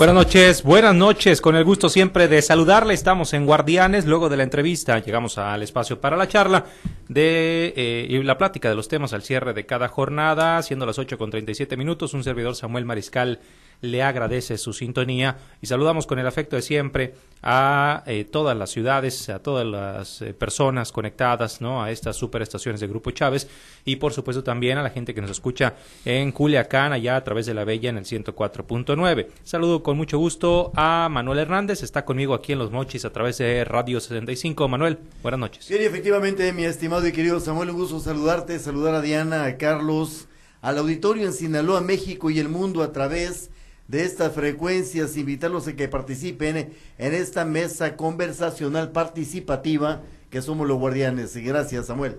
Buenas 0.00 0.14
noches, 0.14 0.62
buenas 0.62 0.94
noches, 0.94 1.42
con 1.42 1.56
el 1.56 1.64
gusto 1.64 1.90
siempre 1.90 2.26
de 2.26 2.40
saludarle. 2.40 2.94
Estamos 2.94 3.34
en 3.34 3.44
Guardianes, 3.44 4.06
luego 4.06 4.30
de 4.30 4.38
la 4.38 4.44
entrevista 4.44 4.98
llegamos 4.98 5.36
al 5.36 5.62
espacio 5.62 6.00
para 6.00 6.16
la 6.16 6.26
charla 6.26 6.64
de 7.08 7.74
eh, 7.76 8.06
y 8.08 8.22
la 8.22 8.38
plática 8.38 8.70
de 8.70 8.76
los 8.76 8.88
temas 8.88 9.12
al 9.12 9.20
cierre 9.20 9.52
de 9.52 9.66
cada 9.66 9.88
jornada, 9.88 10.62
siendo 10.62 10.86
las 10.86 10.98
ocho 10.98 11.18
con 11.18 11.30
treinta 11.30 11.52
y 11.52 11.54
siete 11.54 11.76
minutos. 11.76 12.14
Un 12.14 12.24
servidor 12.24 12.56
Samuel 12.56 12.86
Mariscal 12.86 13.40
le 13.80 14.02
agradece 14.02 14.58
su 14.58 14.72
sintonía 14.72 15.38
y 15.60 15.66
saludamos 15.66 16.06
con 16.06 16.18
el 16.18 16.26
afecto 16.26 16.56
de 16.56 16.62
siempre 16.62 17.14
a 17.42 18.02
eh, 18.06 18.24
todas 18.24 18.56
las 18.56 18.70
ciudades, 18.70 19.30
a 19.30 19.38
todas 19.38 19.66
las 19.66 20.20
eh, 20.20 20.34
personas 20.34 20.92
conectadas 20.92 21.60
¿no? 21.60 21.82
a 21.82 21.90
estas 21.90 22.16
superestaciones 22.16 22.80
de 22.80 22.86
Grupo 22.86 23.10
Chávez 23.10 23.48
y 23.84 23.96
por 23.96 24.12
supuesto 24.12 24.44
también 24.44 24.76
a 24.76 24.82
la 24.82 24.90
gente 24.90 25.14
que 25.14 25.22
nos 25.22 25.30
escucha 25.30 25.74
en 26.04 26.32
Culiacán, 26.32 26.92
allá 26.92 27.16
a 27.16 27.24
través 27.24 27.46
de 27.46 27.54
la 27.54 27.64
Bella 27.64 27.88
en 27.88 27.98
el 27.98 28.04
104.9. 28.04 29.28
Saludo 29.42 29.82
con 29.82 29.96
mucho 29.96 30.18
gusto 30.18 30.72
a 30.76 31.08
Manuel 31.10 31.38
Hernández, 31.38 31.82
está 31.82 32.04
conmigo 32.04 32.34
aquí 32.34 32.52
en 32.52 32.58
Los 32.58 32.70
Mochis 32.70 33.04
a 33.04 33.12
través 33.12 33.38
de 33.38 33.64
Radio 33.64 34.00
65. 34.00 34.68
Manuel, 34.68 34.98
buenas 35.22 35.40
noches. 35.40 35.64
Sí, 35.64 35.74
efectivamente, 35.74 36.52
mi 36.52 36.64
estimado 36.64 37.06
y 37.06 37.12
querido 37.12 37.40
Samuel, 37.40 37.70
un 37.70 37.76
gusto 37.76 38.00
saludarte, 38.00 38.58
saludar 38.58 38.94
a 38.94 39.00
Diana, 39.00 39.44
a 39.44 39.56
Carlos, 39.56 40.28
al 40.60 40.76
auditorio 40.76 41.26
en 41.26 41.32
Sinaloa, 41.32 41.80
México 41.80 42.30
y 42.30 42.38
el 42.38 42.48
mundo 42.48 42.82
a 42.82 42.92
través 42.92 43.50
de 43.90 44.04
estas 44.04 44.32
frecuencias, 44.32 45.16
invitarlos 45.16 45.66
a 45.66 45.74
que 45.74 45.88
participen 45.88 46.72
en 46.96 47.14
esta 47.14 47.44
mesa 47.44 47.96
conversacional 47.96 48.92
participativa 48.92 50.02
que 50.30 50.40
somos 50.42 50.68
los 50.68 50.78
guardianes. 50.78 51.36
Gracias, 51.36 51.86
Samuel. 51.86 52.16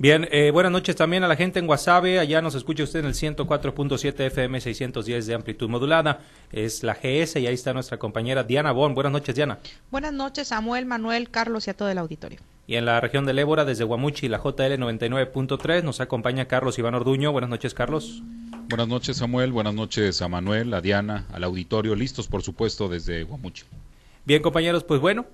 Bien, 0.00 0.28
eh, 0.30 0.50
buenas 0.52 0.72
noches 0.72 0.96
también 0.96 1.22
a 1.22 1.28
la 1.28 1.36
gente 1.36 1.60
en 1.60 1.66
Guasave. 1.66 2.18
Allá 2.18 2.42
nos 2.42 2.56
escucha 2.56 2.82
usted 2.82 3.00
en 3.00 3.06
el 3.06 3.14
104.7 3.14 4.26
FM 4.26 4.60
610 4.60 5.26
de 5.26 5.34
amplitud 5.34 5.68
modulada. 5.68 6.20
Es 6.50 6.82
la 6.82 6.94
GS 6.94 7.38
y 7.40 7.46
ahí 7.46 7.54
está 7.54 7.72
nuestra 7.72 7.98
compañera 7.98 8.42
Diana 8.42 8.72
Bon. 8.72 8.92
Buenas 8.94 9.12
noches, 9.12 9.36
Diana. 9.36 9.58
Buenas 9.92 10.12
noches, 10.12 10.48
Samuel, 10.48 10.86
Manuel, 10.86 11.30
Carlos 11.30 11.68
y 11.68 11.70
a 11.70 11.74
todo 11.74 11.88
el 11.90 11.98
auditorio. 11.98 12.40
Y 12.66 12.74
en 12.74 12.84
la 12.84 13.00
región 13.00 13.24
del 13.24 13.38
Ébora, 13.38 13.64
desde 13.64 13.84
Guamuchi, 13.84 14.28
la 14.28 14.38
JL 14.38 14.78
99.3, 14.78 15.82
nos 15.84 16.00
acompaña 16.00 16.46
Carlos 16.46 16.78
Iván 16.78 16.94
Orduño. 16.94 17.32
Buenas 17.32 17.50
noches, 17.50 17.72
Carlos. 17.72 18.22
Buenas 18.68 18.88
noches, 18.88 19.16
Samuel. 19.16 19.50
Buenas 19.50 19.72
noches 19.72 20.20
a 20.20 20.28
Manuel, 20.28 20.74
a 20.74 20.82
Diana, 20.82 21.24
al 21.32 21.42
auditorio. 21.42 21.94
Listos, 21.94 22.28
por 22.28 22.42
supuesto, 22.42 22.86
desde 22.86 23.22
Guamuchi. 23.22 23.64
Bien, 24.26 24.42
compañeros, 24.42 24.84
pues 24.84 25.00
bueno, 25.00 25.24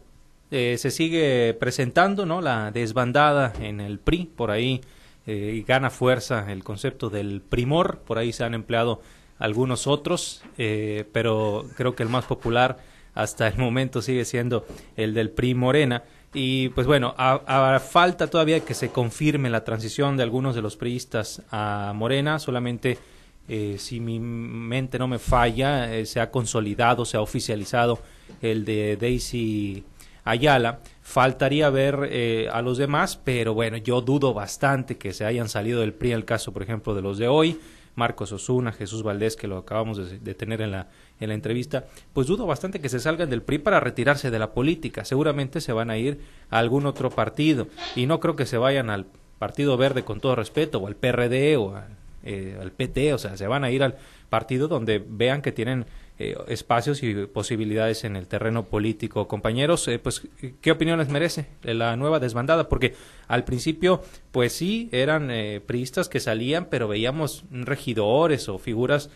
eh, 0.52 0.76
se 0.78 0.92
sigue 0.92 1.52
presentando 1.58 2.26
¿no? 2.26 2.40
la 2.40 2.70
desbandada 2.70 3.52
en 3.58 3.80
el 3.80 3.98
PRI, 3.98 4.30
por 4.36 4.52
ahí 4.52 4.82
eh, 5.26 5.64
gana 5.66 5.90
fuerza 5.90 6.52
el 6.52 6.62
concepto 6.62 7.10
del 7.10 7.40
primor, 7.40 7.98
por 8.06 8.18
ahí 8.18 8.32
se 8.32 8.44
han 8.44 8.54
empleado 8.54 9.02
algunos 9.40 9.88
otros, 9.88 10.42
eh, 10.56 11.04
pero 11.12 11.66
creo 11.76 11.96
que 11.96 12.04
el 12.04 12.10
más 12.10 12.26
popular 12.26 12.78
hasta 13.14 13.48
el 13.48 13.58
momento 13.58 14.00
sigue 14.00 14.24
siendo 14.24 14.64
el 14.96 15.12
del 15.12 15.30
PRI 15.30 15.54
Morena. 15.54 16.04
Y 16.34 16.68
pues 16.68 16.86
bueno, 16.86 17.14
a, 17.18 17.80
falta 17.80 18.28
todavía 18.28 18.60
que 18.60 18.74
se 18.74 18.90
confirme 18.90 19.50
la 19.50 19.64
transición 19.64 20.16
de 20.16 20.22
algunos 20.22 20.54
de 20.54 20.62
los 20.62 20.76
priistas 20.76 21.42
a 21.50 21.92
Morena, 21.96 22.38
solamente 22.38 22.98
si 23.46 24.00
mi 24.00 24.18
mente 24.20 24.98
no 24.98 25.08
me 25.08 25.18
falla, 25.18 26.04
se 26.06 26.20
ha 26.20 26.30
consolidado, 26.30 27.04
se 27.04 27.16
ha 27.16 27.20
oficializado 27.20 28.00
el 28.40 28.64
de 28.64 28.96
Daisy 28.96 29.84
Ayala. 30.24 30.80
Faltaría 31.02 31.68
ver 31.70 32.08
eh, 32.10 32.48
a 32.50 32.62
los 32.62 32.78
demás, 32.78 33.20
pero 33.22 33.54
bueno, 33.54 33.76
yo 33.76 34.00
dudo 34.00 34.32
bastante 34.32 34.96
que 34.96 35.12
se 35.12 35.24
hayan 35.24 35.48
salido 35.48 35.80
del 35.80 35.92
PRI, 35.92 36.12
el 36.12 36.24
caso, 36.24 36.52
por 36.52 36.62
ejemplo, 36.62 36.94
de 36.94 37.02
los 37.02 37.18
de 37.18 37.28
hoy, 37.28 37.60
Marcos 37.94 38.32
Osuna, 38.32 38.72
Jesús 38.72 39.02
Valdés, 39.02 39.36
que 39.36 39.46
lo 39.46 39.58
acabamos 39.58 39.98
de, 39.98 40.34
tener 40.34 40.62
en 40.62 40.72
la, 40.72 40.88
en 41.20 41.28
la 41.28 41.34
entrevista, 41.34 41.84
pues 42.12 42.26
dudo 42.26 42.46
bastante 42.46 42.80
que 42.80 42.88
se 42.88 43.00
salgan 43.00 43.30
del 43.30 43.42
PRI 43.42 43.58
para 43.58 43.80
retirarse 43.80 44.30
de 44.30 44.38
la 44.38 44.52
política. 44.52 45.04
Seguramente 45.04 45.60
se 45.60 45.72
van 45.72 45.90
a 45.90 45.98
ir 45.98 46.20
a 46.50 46.58
algún 46.58 46.86
otro 46.86 47.10
partido 47.10 47.68
y 47.94 48.06
no 48.06 48.18
creo 48.18 48.34
que 48.34 48.46
se 48.46 48.58
vayan 48.58 48.90
al 48.90 49.06
Partido 49.38 49.76
Verde 49.76 50.04
con 50.04 50.20
todo 50.20 50.36
respeto 50.36 50.78
o 50.78 50.86
al 50.86 50.96
PRD 50.96 51.56
o 51.56 51.76
al, 51.76 51.88
eh, 52.24 52.58
al 52.60 52.72
PT, 52.72 53.14
o 53.14 53.18
sea, 53.18 53.36
se 53.36 53.46
van 53.46 53.64
a 53.64 53.70
ir 53.70 53.82
al 53.82 53.96
partido 54.28 54.66
donde 54.66 55.04
vean 55.06 55.42
que 55.42 55.52
tienen 55.52 55.86
eh, 56.16 56.36
espacios 56.46 57.02
y 57.02 57.26
posibilidades 57.26 58.04
en 58.04 58.14
el 58.14 58.28
terreno 58.28 58.66
político. 58.66 59.26
Compañeros, 59.26 59.88
eh, 59.88 59.98
pues, 59.98 60.22
¿qué 60.60 60.70
opiniones 60.70 61.08
merece 61.08 61.48
la 61.64 61.96
nueva 61.96 62.20
desbandada? 62.20 62.68
Porque 62.68 62.94
al 63.26 63.42
principio, 63.42 64.00
pues 64.30 64.52
sí, 64.52 64.88
eran 64.92 65.32
eh, 65.32 65.60
priistas 65.66 66.08
que 66.08 66.20
salían, 66.20 66.66
pero 66.66 66.86
veíamos 66.86 67.44
regidores 67.50 68.48
o 68.48 68.58
figuras, 68.58 69.10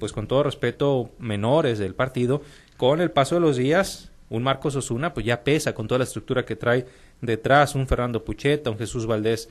pues 0.00 0.12
con 0.12 0.26
todo 0.26 0.42
respeto, 0.42 1.10
menores 1.18 1.78
del 1.78 1.94
partido. 1.94 2.40
Con 2.78 3.02
el 3.02 3.10
paso 3.10 3.34
de 3.34 3.42
los 3.42 3.56
días, 3.58 4.10
un 4.30 4.42
Marcos 4.42 4.76
Osuna, 4.76 5.12
pues 5.12 5.26
ya 5.26 5.44
pesa 5.44 5.74
con 5.74 5.86
toda 5.86 5.98
la 5.98 6.04
estructura 6.04 6.46
que 6.46 6.56
trae 6.56 6.86
detrás, 7.20 7.74
un 7.74 7.86
Fernando 7.86 8.24
Pucheta, 8.24 8.70
un 8.70 8.78
Jesús 8.78 9.06
Valdés 9.06 9.48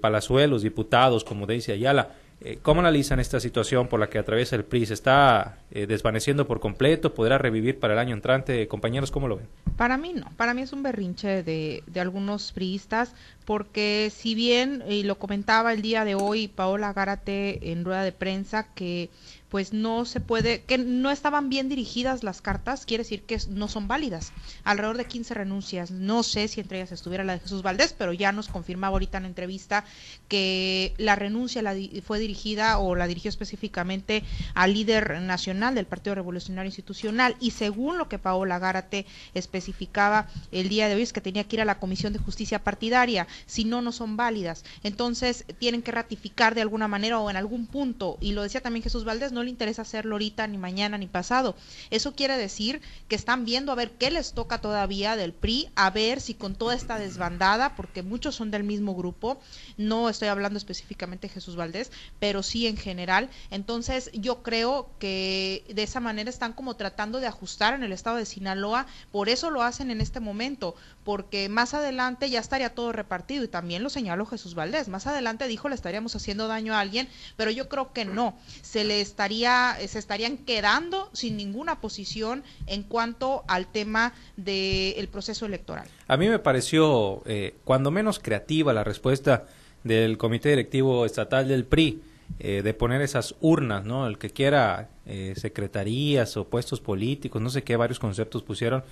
Palazuelos, 0.00 0.62
diputados 0.62 1.24
como 1.24 1.46
Daisy 1.46 1.72
Ayala 1.72 2.10
eh, 2.40 2.58
¿Cómo 2.60 2.80
analizan 2.80 3.20
esta 3.20 3.40
situación 3.40 3.88
por 3.88 4.00
la 4.00 4.10
que 4.10 4.18
atraviesa 4.18 4.54
el 4.54 4.64
PRI? 4.64 4.86
¿Se 4.86 4.94
está 4.94 5.58
eh, 5.70 5.86
desvaneciendo 5.86 6.46
por 6.46 6.60
completo? 6.60 7.14
¿Podrá 7.14 7.38
revivir 7.38 7.78
para 7.78 7.94
el 7.94 7.98
año 7.98 8.14
entrante? 8.14 8.68
Compañeros, 8.68 9.10
¿cómo 9.10 9.28
lo 9.28 9.36
ven? 9.36 9.46
Para 9.78 9.96
mí 9.96 10.12
no, 10.12 10.30
para 10.36 10.52
mí 10.52 10.60
es 10.60 10.72
un 10.74 10.82
berrinche 10.82 11.42
de, 11.42 11.82
de 11.86 12.00
algunos 12.00 12.52
priistas, 12.52 13.14
porque 13.46 14.12
si 14.14 14.34
bien, 14.34 14.82
y 14.88 15.04
lo 15.04 15.18
comentaba 15.18 15.72
el 15.72 15.80
día 15.80 16.04
de 16.04 16.16
hoy 16.16 16.48
Paola 16.48 16.92
Gárate 16.92 17.72
en 17.72 17.84
rueda 17.84 18.02
de 18.02 18.12
prensa, 18.12 18.68
que 18.74 19.08
pues 19.54 19.72
no 19.72 20.04
se 20.04 20.18
puede, 20.18 20.62
que 20.62 20.78
no 20.78 21.12
estaban 21.12 21.48
bien 21.48 21.68
dirigidas 21.68 22.24
las 22.24 22.40
cartas, 22.40 22.86
quiere 22.86 23.04
decir 23.04 23.22
que 23.22 23.38
no 23.50 23.68
son 23.68 23.86
válidas. 23.86 24.32
Alrededor 24.64 24.96
de 24.96 25.04
15 25.04 25.32
renuncias, 25.32 25.92
no 25.92 26.24
sé 26.24 26.48
si 26.48 26.60
entre 26.60 26.78
ellas 26.78 26.90
estuviera 26.90 27.22
la 27.22 27.34
de 27.34 27.38
Jesús 27.38 27.62
Valdés, 27.62 27.94
pero 27.96 28.12
ya 28.12 28.32
nos 28.32 28.48
confirmaba 28.48 28.94
ahorita 28.94 29.18
en 29.18 29.22
la 29.22 29.28
entrevista 29.28 29.84
que 30.26 30.92
la 30.98 31.14
renuncia 31.14 31.62
la 31.62 31.76
fue 32.04 32.18
dirigida 32.18 32.78
o 32.78 32.96
la 32.96 33.06
dirigió 33.06 33.28
específicamente 33.28 34.24
al 34.54 34.74
líder 34.74 35.20
nacional 35.20 35.76
del 35.76 35.86
Partido 35.86 36.16
Revolucionario 36.16 36.66
Institucional 36.66 37.36
y 37.38 37.52
según 37.52 37.96
lo 37.96 38.08
que 38.08 38.18
Paola 38.18 38.58
Gárate 38.58 39.06
especificaba 39.34 40.26
el 40.50 40.68
día 40.68 40.88
de 40.88 40.96
hoy 40.96 41.02
es 41.02 41.12
que 41.12 41.20
tenía 41.20 41.44
que 41.44 41.54
ir 41.54 41.62
a 41.62 41.64
la 41.64 41.78
Comisión 41.78 42.12
de 42.12 42.18
Justicia 42.18 42.64
Partidaria, 42.64 43.28
si 43.46 43.64
no, 43.64 43.82
no 43.82 43.92
son 43.92 44.16
válidas. 44.16 44.64
Entonces 44.82 45.44
tienen 45.60 45.82
que 45.82 45.92
ratificar 45.92 46.56
de 46.56 46.62
alguna 46.62 46.88
manera 46.88 47.20
o 47.20 47.30
en 47.30 47.36
algún 47.36 47.68
punto, 47.68 48.18
y 48.20 48.32
lo 48.32 48.42
decía 48.42 48.60
también 48.60 48.82
Jesús 48.82 49.04
Valdés, 49.04 49.30
no 49.30 49.43
le 49.44 49.50
interesa 49.50 49.82
hacerlo 49.82 50.14
ahorita, 50.16 50.46
ni 50.46 50.58
mañana, 50.58 50.98
ni 50.98 51.06
pasado. 51.06 51.54
Eso 51.90 52.14
quiere 52.14 52.36
decir 52.36 52.80
que 53.08 53.16
están 53.16 53.44
viendo 53.44 53.72
a 53.72 53.76
ver 53.76 53.92
qué 53.92 54.10
les 54.10 54.32
toca 54.32 54.60
todavía 54.60 55.16
del 55.16 55.32
PRI, 55.32 55.68
a 55.76 55.90
ver 55.90 56.20
si 56.20 56.34
con 56.34 56.54
toda 56.54 56.74
esta 56.74 56.98
desbandada, 56.98 57.76
porque 57.76 58.02
muchos 58.02 58.34
son 58.34 58.50
del 58.50 58.64
mismo 58.64 58.94
grupo, 58.94 59.40
no 59.76 60.08
estoy 60.08 60.28
hablando 60.28 60.58
específicamente 60.58 61.28
de 61.28 61.34
Jesús 61.34 61.56
Valdés, 61.56 61.92
pero 62.18 62.42
sí 62.42 62.66
en 62.66 62.76
general. 62.76 63.30
Entonces 63.50 64.10
yo 64.12 64.42
creo 64.42 64.90
que 64.98 65.64
de 65.68 65.82
esa 65.82 66.00
manera 66.00 66.30
están 66.30 66.52
como 66.52 66.76
tratando 66.76 67.20
de 67.20 67.26
ajustar 67.26 67.74
en 67.74 67.82
el 67.82 67.92
estado 67.92 68.16
de 68.16 68.26
Sinaloa, 68.26 68.86
por 69.12 69.28
eso 69.28 69.50
lo 69.50 69.62
hacen 69.62 69.90
en 69.90 70.00
este 70.00 70.20
momento, 70.20 70.74
porque 71.04 71.48
más 71.48 71.74
adelante 71.74 72.30
ya 72.30 72.40
estaría 72.40 72.74
todo 72.74 72.92
repartido 72.92 73.44
y 73.44 73.48
también 73.48 73.82
lo 73.82 73.90
señaló 73.90 74.26
Jesús 74.26 74.54
Valdés. 74.54 74.88
Más 74.88 75.06
adelante 75.06 75.46
dijo 75.46 75.68
le 75.68 75.74
estaríamos 75.74 76.16
haciendo 76.16 76.48
daño 76.48 76.74
a 76.74 76.80
alguien, 76.80 77.08
pero 77.36 77.50
yo 77.50 77.68
creo 77.68 77.92
que 77.92 78.04
no. 78.04 78.36
Se 78.62 78.84
le 78.84 79.00
estaría 79.00 79.33
eh, 79.42 79.88
se 79.88 79.98
estarían 79.98 80.38
quedando 80.38 81.10
sin 81.12 81.36
ninguna 81.36 81.80
posición 81.80 82.44
en 82.66 82.82
cuanto 82.82 83.44
al 83.48 83.66
tema 83.66 84.12
del 84.36 85.08
proceso 85.08 85.46
electoral. 85.46 85.88
A 86.06 86.16
mí 86.16 86.28
me 86.28 86.38
pareció, 86.38 87.22
eh, 87.26 87.54
cuando 87.64 87.90
menos 87.90 88.18
creativa, 88.18 88.72
la 88.72 88.84
respuesta 88.84 89.46
del 89.82 90.16
Comité 90.18 90.50
Directivo 90.50 91.04
Estatal 91.04 91.48
del 91.48 91.64
PRI. 91.64 92.02
Eh, 92.38 92.62
de 92.62 92.72
poner 92.72 93.02
esas 93.02 93.34
urnas, 93.42 93.84
¿no? 93.84 94.06
El 94.06 94.16
que 94.16 94.30
quiera 94.30 94.88
secretarías 95.36 96.38
o 96.38 96.48
puestos 96.48 96.80
políticos, 96.80 97.42
no 97.42 97.50
sé 97.50 97.62
qué, 97.62 97.76
varios 97.76 97.98
conceptos 97.98 98.42
pusieron, 98.42 98.82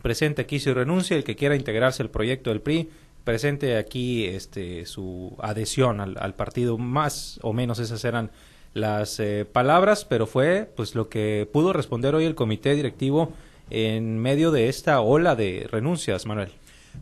presente 0.00 0.40
aquí 0.40 0.58
su 0.58 0.72
renuncia, 0.72 1.14
el 1.14 1.22
que 1.22 1.36
quiera 1.36 1.54
integrarse 1.54 2.02
al 2.02 2.08
proyecto 2.08 2.48
del 2.48 2.62
PRI, 2.62 2.88
presente 3.24 3.76
aquí 3.76 4.24
este, 4.24 4.86
su 4.86 5.36
adhesión 5.38 6.00
al, 6.00 6.16
al 6.18 6.34
partido, 6.34 6.78
más 6.78 7.38
o 7.42 7.52
menos 7.52 7.78
esas 7.78 8.02
eran 8.06 8.30
las 8.78 9.20
eh, 9.20 9.44
palabras, 9.44 10.04
pero 10.04 10.26
fue 10.26 10.70
pues 10.76 10.94
lo 10.94 11.08
que 11.08 11.48
pudo 11.52 11.72
responder 11.72 12.14
hoy 12.14 12.24
el 12.24 12.34
comité 12.34 12.74
directivo 12.74 13.32
en 13.70 14.18
medio 14.18 14.50
de 14.50 14.68
esta 14.68 15.00
ola 15.00 15.36
de 15.36 15.66
renuncias, 15.70 16.24
Manuel. 16.24 16.52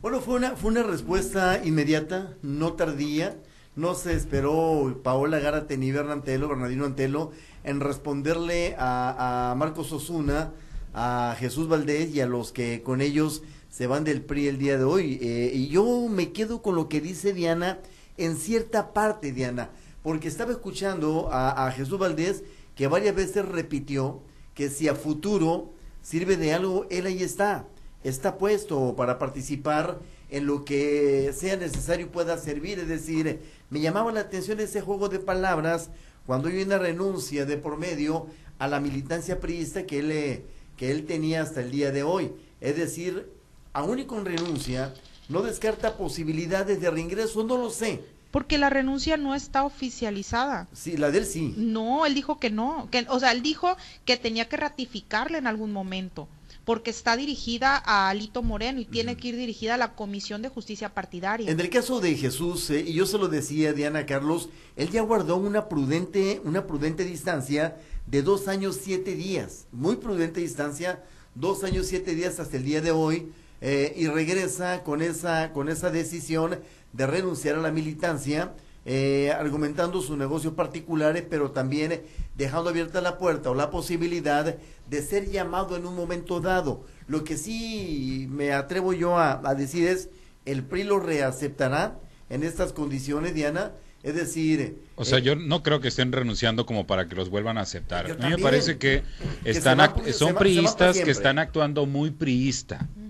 Bueno, 0.02 0.20
fue 0.20 0.34
una, 0.34 0.56
fue 0.56 0.70
una 0.70 0.82
respuesta 0.82 1.62
inmediata, 1.64 2.34
no 2.43 2.73
tardía. 2.73 3.37
No 3.76 3.94
se 3.94 4.14
esperó 4.14 5.00
Paola 5.02 5.38
Gárate 5.38 5.76
ni 5.76 5.93
Bernardino 5.93 6.49
Bernardino 6.49 6.87
Antelo, 6.87 7.32
en 7.62 7.81
responderle 7.81 8.75
a, 8.79 9.55
Marcos 9.58 9.93
Osuna, 9.93 10.52
a 10.94 11.37
Jesús 11.38 11.69
Valdés 11.69 12.14
y 12.14 12.22
a 12.22 12.26
los 12.26 12.52
que 12.52 12.82
con 12.82 13.02
ellos 13.02 13.43
se 13.69 13.87
van 13.87 14.05
del 14.05 14.22
PRI 14.22 14.49
el 14.49 14.58
día 14.58 14.79
de 14.79 14.84
hoy. 14.84 15.19
Eh, 15.20 15.50
y 15.52 15.69
yo 15.69 16.08
me 16.08 16.32
quedo 16.32 16.62
con 16.62 16.75
lo 16.75 16.88
que 16.88 17.02
dice 17.02 17.34
Diana 17.34 17.81
en 18.17 18.37
cierta 18.37 18.94
parte, 18.94 19.32
Diana 19.32 19.69
porque 20.06 20.29
estaba 20.29 20.53
escuchando 20.53 21.31
a, 21.32 21.69
Jesús 21.73 21.99
Valdés 21.99 22.44
que 22.76 22.87
varias 22.87 23.17
veces 23.17 23.44
repitió 23.44 24.23
que 24.55 24.70
si 24.70 24.87
a 24.87 24.94
futuro 24.94 25.73
sirve 26.00 26.37
de 26.37 26.55
algo, 26.55 26.87
él 26.91 27.06
ahí 27.06 27.25
está, 27.25 27.67
está 28.05 28.38
puesto 28.38 28.94
para 28.94 29.19
participar 29.19 29.99
en 30.31 30.47
lo 30.47 30.64
que 30.64 31.32
sea 31.37 31.56
necesario 31.56 32.12
pueda 32.12 32.38
servir. 32.38 32.79
Es 32.79 32.87
decir, 32.87 33.41
me 33.69 33.81
llamaba 33.81 34.12
la 34.12 34.20
atención 34.20 34.61
ese 34.61 34.81
juego 34.81 35.08
de 35.08 35.19
palabras 35.19 35.91
cuando 36.25 36.50
hay 36.50 36.62
una 36.62 36.79
renuncia 36.79 37.44
de 37.44 37.56
por 37.56 37.76
medio 37.76 38.29
a 38.61 38.69
la 38.69 38.79
militancia 38.79 39.41
priista 39.41 39.87
que 39.87 39.99
él, 39.99 40.44
que 40.76 40.93
él 40.93 41.05
tenía 41.05 41.43
hasta 41.43 41.62
el 41.62 41.73
día 41.73 41.91
de 41.91 42.05
hoy. 42.05 42.31
Es 42.61 42.76
decir, 42.76 43.29
aún 43.73 43.99
y 43.99 44.05
con 44.05 44.25
renuncia, 44.25 44.94
no 45.29 45.43
descarta 45.43 45.97
posibilidades 45.97 46.81
de 46.81 46.93
reingreso, 46.93 47.43
no 47.43 47.58
lo 47.58 47.70
sé. 47.70 48.14
Porque 48.36 48.58
la 48.58 48.68
renuncia 48.68 49.16
no 49.16 49.34
está 49.34 49.64
oficializada. 49.64 50.68
Sí, 50.74 50.98
la 50.98 51.10
de 51.10 51.20
él 51.20 51.24
sí. 51.24 51.54
No, 51.56 52.04
él 52.04 52.12
dijo 52.12 52.38
que 52.38 52.50
no, 52.50 52.86
que, 52.90 53.06
o 53.08 53.18
sea, 53.18 53.32
él 53.32 53.40
dijo 53.40 53.78
que 54.04 54.18
tenía 54.18 54.46
que 54.46 54.58
ratificarla 54.58 55.38
en 55.38 55.46
algún 55.46 55.72
momento, 55.72 56.28
porque 56.66 56.90
está 56.90 57.16
dirigida 57.16 57.82
a 57.82 58.10
Alito 58.10 58.42
Moreno 58.42 58.78
y 58.78 58.84
tiene 58.84 59.16
que 59.16 59.28
ir 59.28 59.36
dirigida 59.36 59.76
a 59.76 59.78
la 59.78 59.94
Comisión 59.94 60.42
de 60.42 60.50
Justicia 60.50 60.92
Partidaria. 60.92 61.50
En 61.50 61.58
el 61.58 61.70
caso 61.70 61.98
de 61.98 62.14
Jesús, 62.14 62.68
eh, 62.68 62.84
y 62.86 62.92
yo 62.92 63.06
se 63.06 63.16
lo 63.16 63.28
decía 63.28 63.72
Diana 63.72 64.04
Carlos, 64.04 64.50
él 64.76 64.90
ya 64.90 65.00
guardó 65.00 65.38
una 65.38 65.70
prudente, 65.70 66.42
una 66.44 66.66
prudente 66.66 67.06
distancia 67.06 67.78
de 68.06 68.20
dos 68.20 68.48
años 68.48 68.78
siete 68.82 69.14
días, 69.14 69.66
muy 69.72 69.96
prudente 69.96 70.42
distancia, 70.42 71.02
dos 71.34 71.64
años 71.64 71.86
siete 71.86 72.14
días 72.14 72.38
hasta 72.38 72.58
el 72.58 72.64
día 72.64 72.82
de 72.82 72.90
hoy, 72.90 73.32
eh, 73.61 73.94
y 73.97 74.06
regresa 74.08 74.82
con 74.82 75.03
esa, 75.03 75.53
con 75.53 75.69
esa 75.69 75.91
decisión 75.91 76.61
de 76.93 77.06
renunciar 77.06 77.56
a 77.56 77.61
la 77.61 77.70
militancia, 77.70 78.53
eh, 78.85 79.32
argumentando 79.32 80.00
sus 80.00 80.17
negocios 80.17 80.55
particulares, 80.55 81.25
pero 81.29 81.50
también 81.50 82.03
dejando 82.37 82.70
abierta 82.70 83.00
la 83.00 83.19
puerta 83.19 83.50
o 83.50 83.55
la 83.55 83.70
posibilidad 83.70 84.56
de 84.88 85.03
ser 85.03 85.31
llamado 85.31 85.76
en 85.76 85.87
un 85.87 85.97
momento 85.97 86.41
dado. 86.41 86.85
Lo 87.08 87.25
que 87.25 87.37
sí 87.37 88.26
me 88.31 88.53
atrevo 88.53 88.93
yo 88.93 89.19
a, 89.19 89.55
decir 89.55 89.88
es, 89.88 90.11
el 90.44 90.62
PRI 90.62 90.85
lo 90.85 91.00
reaceptará 91.00 91.99
en 92.31 92.43
estas 92.43 92.73
condiciones, 92.73 93.35
Diana. 93.35 93.73
Es 94.03 94.14
decir... 94.14 94.82
O 94.94 95.05
sea, 95.05 95.19
eh, 95.19 95.23
yo 95.23 95.35
no 95.35 95.64
creo 95.64 95.81
que 95.81 95.88
estén 95.88 96.12
renunciando 96.12 96.64
como 96.64 96.87
para 96.87 97.08
que 97.08 97.17
los 97.17 97.29
vuelvan 97.29 97.58
a 97.58 97.62
aceptar. 97.62 98.08
A 98.08 98.14
mí 98.14 98.37
me 98.37 98.38
parece 98.38 98.79
que, 98.79 99.03
están 99.44 99.81
son 100.12 100.37
priistas 100.37 100.99
que 101.00 101.11
están 101.11 101.41
actuando 101.41 101.87
muy 101.87 102.12
priista. 102.12 102.87
¿Por 102.94 103.06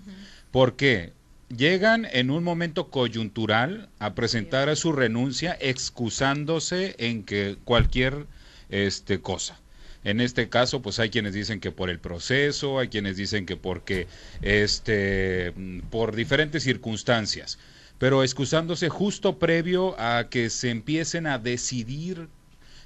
qué? 0.76 1.12
llegan 1.48 2.06
en 2.12 2.30
un 2.30 2.42
momento 2.42 2.88
coyuntural 2.90 3.88
a 3.98 4.14
presentar 4.14 4.74
su 4.76 4.92
renuncia 4.92 5.56
excusándose 5.60 6.96
en 6.98 7.24
que 7.24 7.56
cualquier 7.64 8.26
este 8.68 9.20
cosa. 9.20 9.60
En 10.02 10.20
este 10.20 10.48
caso, 10.48 10.82
pues 10.82 10.98
hay 10.98 11.10
quienes 11.10 11.34
dicen 11.34 11.60
que 11.60 11.72
por 11.72 11.90
el 11.90 11.98
proceso, 11.98 12.78
hay 12.78 12.88
quienes 12.88 13.16
dicen 13.16 13.44
que 13.44 13.56
porque 13.56 14.06
este 14.42 15.52
por 15.90 16.14
diferentes 16.14 16.62
circunstancias, 16.62 17.58
pero 17.98 18.22
excusándose 18.22 18.88
justo 18.88 19.38
previo 19.38 19.98
a 20.00 20.28
que 20.28 20.50
se 20.50 20.70
empiecen 20.70 21.26
a 21.26 21.38
decidir 21.38 22.28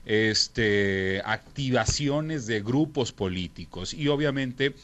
este 0.07 1.21
activaciones 1.25 2.47
de 2.47 2.63
grupos 2.63 3.13
políticos 3.13 3.93
y 3.93 4.09
obviamente 4.09 4.75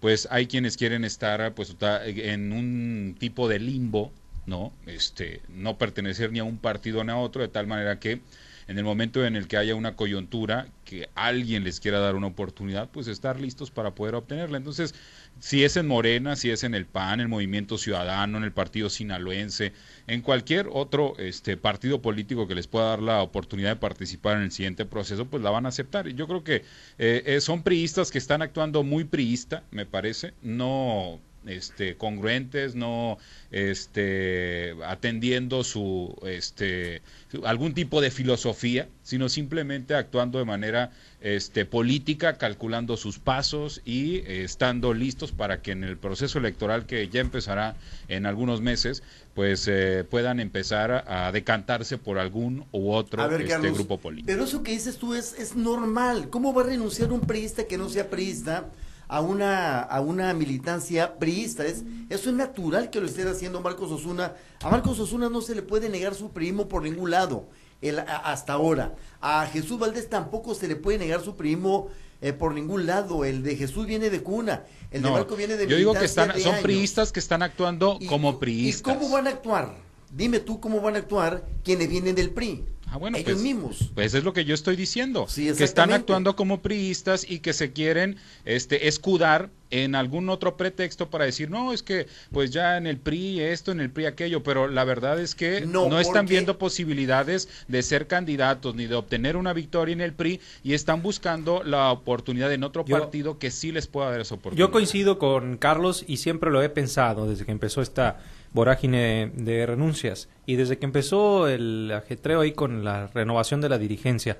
pues 0.00 0.26
hay 0.30 0.46
quienes 0.46 0.76
quieren 0.76 1.04
estar 1.04 1.54
pues 1.54 1.76
en 1.80 2.52
un 2.52 3.16
tipo 3.18 3.48
de 3.48 3.58
limbo, 3.58 4.12
¿no? 4.46 4.72
Este, 4.86 5.42
no 5.48 5.76
pertenecer 5.78 6.32
ni 6.32 6.38
a 6.38 6.44
un 6.44 6.58
partido 6.58 7.04
ni 7.04 7.10
a 7.10 7.16
otro, 7.16 7.42
de 7.42 7.48
tal 7.48 7.66
manera 7.66 8.00
que 8.00 8.20
en 8.66 8.78
el 8.78 8.84
momento 8.84 9.24
en 9.26 9.36
el 9.36 9.48
que 9.48 9.56
haya 9.56 9.74
una 9.74 9.96
coyuntura, 9.96 10.68
que 10.84 11.10
alguien 11.16 11.64
les 11.64 11.80
quiera 11.80 11.98
dar 11.98 12.14
una 12.14 12.28
oportunidad, 12.28 12.88
pues 12.88 13.08
estar 13.08 13.40
listos 13.40 13.70
para 13.70 13.94
poder 13.96 14.14
obtenerla. 14.14 14.58
Entonces, 14.58 14.94
si 15.40 15.64
es 15.64 15.76
en 15.76 15.86
Morena, 15.86 16.36
si 16.36 16.50
es 16.50 16.64
en 16.64 16.74
el 16.74 16.86
PAN, 16.86 17.20
el 17.20 17.28
Movimiento 17.28 17.78
Ciudadano, 17.78 18.38
en 18.38 18.44
el 18.44 18.52
Partido 18.52 18.90
Sinaloense, 18.90 19.72
en 20.06 20.20
cualquier 20.20 20.68
otro 20.70 21.14
este, 21.18 21.56
partido 21.56 22.02
político 22.02 22.46
que 22.46 22.54
les 22.54 22.66
pueda 22.66 22.90
dar 22.90 23.02
la 23.02 23.22
oportunidad 23.22 23.70
de 23.70 23.76
participar 23.76 24.36
en 24.36 24.44
el 24.44 24.52
siguiente 24.52 24.84
proceso, 24.84 25.26
pues 25.26 25.42
la 25.42 25.50
van 25.50 25.66
a 25.66 25.70
aceptar. 25.70 26.06
Y 26.06 26.14
yo 26.14 26.28
creo 26.28 26.44
que 26.44 26.56
eh, 26.98 27.22
eh, 27.26 27.40
son 27.40 27.62
priistas 27.62 28.10
que 28.10 28.18
están 28.18 28.42
actuando 28.42 28.82
muy 28.82 29.04
priista, 29.04 29.64
me 29.70 29.86
parece, 29.86 30.34
no 30.42 31.20
este, 31.46 31.96
congruentes, 31.96 32.74
no 32.74 33.18
este, 33.50 34.74
atendiendo 34.84 35.64
su, 35.64 36.16
este, 36.26 37.02
algún 37.44 37.74
tipo 37.74 38.00
de 38.00 38.10
filosofía, 38.10 38.88
sino 39.02 39.28
simplemente 39.28 39.94
actuando 39.94 40.38
de 40.38 40.44
manera 40.44 40.92
este, 41.20 41.64
política, 41.64 42.38
calculando 42.38 42.96
sus 42.96 43.18
pasos 43.18 43.80
y 43.84 44.16
eh, 44.18 44.44
estando 44.44 44.94
listos 44.94 45.32
para 45.32 45.62
que 45.62 45.72
en 45.72 45.84
el 45.84 45.96
proceso 45.96 46.38
electoral 46.38 46.86
que 46.86 47.08
ya 47.08 47.20
empezará 47.20 47.76
en 48.08 48.26
algunos 48.26 48.60
meses, 48.60 49.02
pues 49.34 49.66
eh, 49.68 50.04
puedan 50.08 50.40
empezar 50.40 51.04
a, 51.06 51.32
decantarse 51.32 51.98
por 51.98 52.18
algún 52.18 52.66
u 52.72 52.90
otro 52.90 53.24
este, 53.36 53.70
grupo 53.70 53.98
político. 53.98 54.26
Pero 54.26 54.44
eso 54.44 54.62
que 54.62 54.72
dices 54.72 54.96
tú 54.96 55.14
es, 55.14 55.34
es 55.38 55.56
normal. 55.56 56.28
¿Cómo 56.30 56.52
va 56.52 56.62
a 56.62 56.66
renunciar 56.66 57.12
un 57.12 57.20
priista 57.20 57.64
que 57.64 57.78
no 57.78 57.88
sea 57.88 58.10
priista? 58.10 58.66
A 59.10 59.20
una, 59.20 59.80
a 59.80 60.00
una 60.00 60.32
militancia 60.34 61.18
priista. 61.18 61.66
Es, 61.66 61.82
eso 62.08 62.30
es 62.30 62.36
natural 62.36 62.90
que 62.90 63.00
lo 63.00 63.06
esté 63.06 63.28
haciendo 63.28 63.60
Marcos 63.60 63.90
Osuna. 63.90 64.34
A 64.62 64.70
Marcos 64.70 65.00
Osuna 65.00 65.28
no 65.28 65.40
se 65.40 65.56
le 65.56 65.62
puede 65.62 65.88
negar 65.88 66.14
su 66.14 66.30
primo 66.30 66.68
por 66.68 66.84
ningún 66.84 67.10
lado 67.10 67.48
el, 67.82 67.98
hasta 67.98 68.52
ahora. 68.52 68.94
A 69.20 69.44
Jesús 69.46 69.80
Valdés 69.80 70.08
tampoco 70.08 70.54
se 70.54 70.68
le 70.68 70.76
puede 70.76 70.98
negar 70.98 71.22
su 71.22 71.34
primo 71.34 71.88
eh, 72.22 72.32
por 72.32 72.54
ningún 72.54 72.86
lado. 72.86 73.24
El 73.24 73.42
de 73.42 73.56
Jesús 73.56 73.84
viene 73.84 74.10
de 74.10 74.22
cuna. 74.22 74.62
El 74.92 75.02
de 75.02 75.10
Marco 75.10 75.34
viene 75.34 75.56
de 75.56 75.66
Yo 75.66 75.76
digo 75.76 75.92
que 75.92 76.04
están, 76.04 76.38
son 76.40 76.62
priistas 76.62 77.10
que 77.10 77.18
están 77.18 77.42
actuando 77.42 77.98
como 78.08 78.38
priistas. 78.38 78.80
¿Y 78.80 78.96
cómo 78.96 79.10
van 79.10 79.26
a 79.26 79.30
actuar? 79.30 79.74
Dime 80.12 80.38
tú 80.38 80.60
cómo 80.60 80.80
van 80.80 80.94
a 80.94 80.98
actuar 81.00 81.44
quienes 81.64 81.88
vienen 81.88 82.14
del 82.14 82.30
PRI. 82.30 82.64
Ah, 82.90 82.96
bueno, 82.96 83.16
ellos 83.16 83.32
pues, 83.32 83.42
mismos. 83.42 83.90
Pues 83.94 84.14
es 84.14 84.24
lo 84.24 84.32
que 84.32 84.44
yo 84.44 84.52
estoy 84.52 84.74
diciendo, 84.74 85.26
que 85.34 85.64
están 85.64 85.92
actuando 85.92 86.34
como 86.34 86.60
priistas 86.60 87.24
y 87.28 87.38
que 87.38 87.52
se 87.52 87.72
quieren 87.72 88.16
este 88.44 88.88
escudar 88.88 89.50
en 89.70 89.94
algún 89.94 90.28
otro 90.28 90.56
pretexto 90.56 91.08
para 91.08 91.24
decir, 91.24 91.48
no, 91.50 91.72
es 91.72 91.84
que 91.84 92.08
pues 92.32 92.50
ya 92.50 92.76
en 92.76 92.88
el 92.88 92.98
PRI 92.98 93.40
esto, 93.40 93.70
en 93.70 93.80
el 93.80 93.90
PRI 93.90 94.06
aquello, 94.06 94.42
pero 94.42 94.66
la 94.66 94.82
verdad 94.82 95.20
es 95.20 95.36
que 95.36 95.60
no, 95.60 96.00
están 96.00 96.26
viendo 96.26 96.58
posibilidades 96.58 97.48
de 97.68 97.82
ser 97.82 98.08
candidatos 98.08 98.74
ni 98.74 98.86
de 98.86 98.96
obtener 98.96 99.36
una 99.36 99.52
victoria 99.52 99.92
en 99.92 100.00
el 100.00 100.12
PRI 100.12 100.40
y 100.64 100.74
están 100.74 101.02
buscando 101.02 101.62
la 101.62 101.92
oportunidad 101.92 102.52
en 102.52 102.64
otro 102.64 102.84
partido 102.84 103.38
que 103.38 103.52
sí 103.52 103.70
les 103.70 103.86
pueda 103.86 104.10
dar 104.10 104.20
esa 104.20 104.34
oportunidad. 104.34 104.66
Yo 104.66 104.72
coincido 104.72 105.20
con 105.20 105.56
Carlos 105.56 106.04
y 106.08 106.16
siempre 106.16 106.50
lo 106.50 106.60
he 106.60 106.68
pensado 106.68 107.28
desde 107.28 107.44
que 107.44 107.52
empezó 107.52 107.82
esta 107.82 108.18
vorágine 108.52 109.30
de, 109.34 109.66
renuncias. 109.66 110.28
Y 110.46 110.56
desde 110.56 110.78
que 110.78 110.86
empezó 110.86 111.48
el 111.48 111.90
ajetreo 111.92 112.40
ahí 112.40 112.52
con 112.52 112.84
la 112.84 113.06
renovación 113.08 113.60
de 113.60 113.68
la 113.68 113.78
dirigencia, 113.78 114.38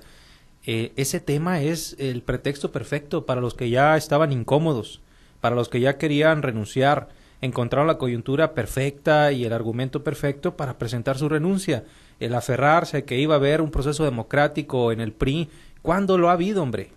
eh, 0.65 0.91
ese 0.95 1.19
tema 1.19 1.61
es 1.61 1.95
el 1.99 2.21
pretexto 2.21 2.71
perfecto 2.71 3.25
para 3.25 3.41
los 3.41 3.53
que 3.53 3.69
ya 3.69 3.97
estaban 3.97 4.31
incómodos, 4.31 5.01
para 5.39 5.55
los 5.55 5.69
que 5.69 5.79
ya 5.79 5.97
querían 5.97 6.43
renunciar, 6.43 7.09
encontraron 7.41 7.87
la 7.87 7.97
coyuntura 7.97 8.53
perfecta 8.53 9.31
y 9.31 9.45
el 9.45 9.53
argumento 9.53 10.03
perfecto 10.03 10.55
para 10.55 10.77
presentar 10.77 11.17
su 11.17 11.27
renuncia, 11.27 11.85
el 12.19 12.35
aferrarse 12.35 12.97
a 12.97 13.05
que 13.05 13.17
iba 13.17 13.33
a 13.33 13.37
haber 13.37 13.61
un 13.61 13.71
proceso 13.71 14.05
democrático 14.05 14.91
en 14.91 15.01
el 15.01 15.13
PRI. 15.13 15.49
¿Cuándo 15.81 16.19
lo 16.19 16.29
ha 16.29 16.33
habido, 16.33 16.61
hombre? 16.61 16.91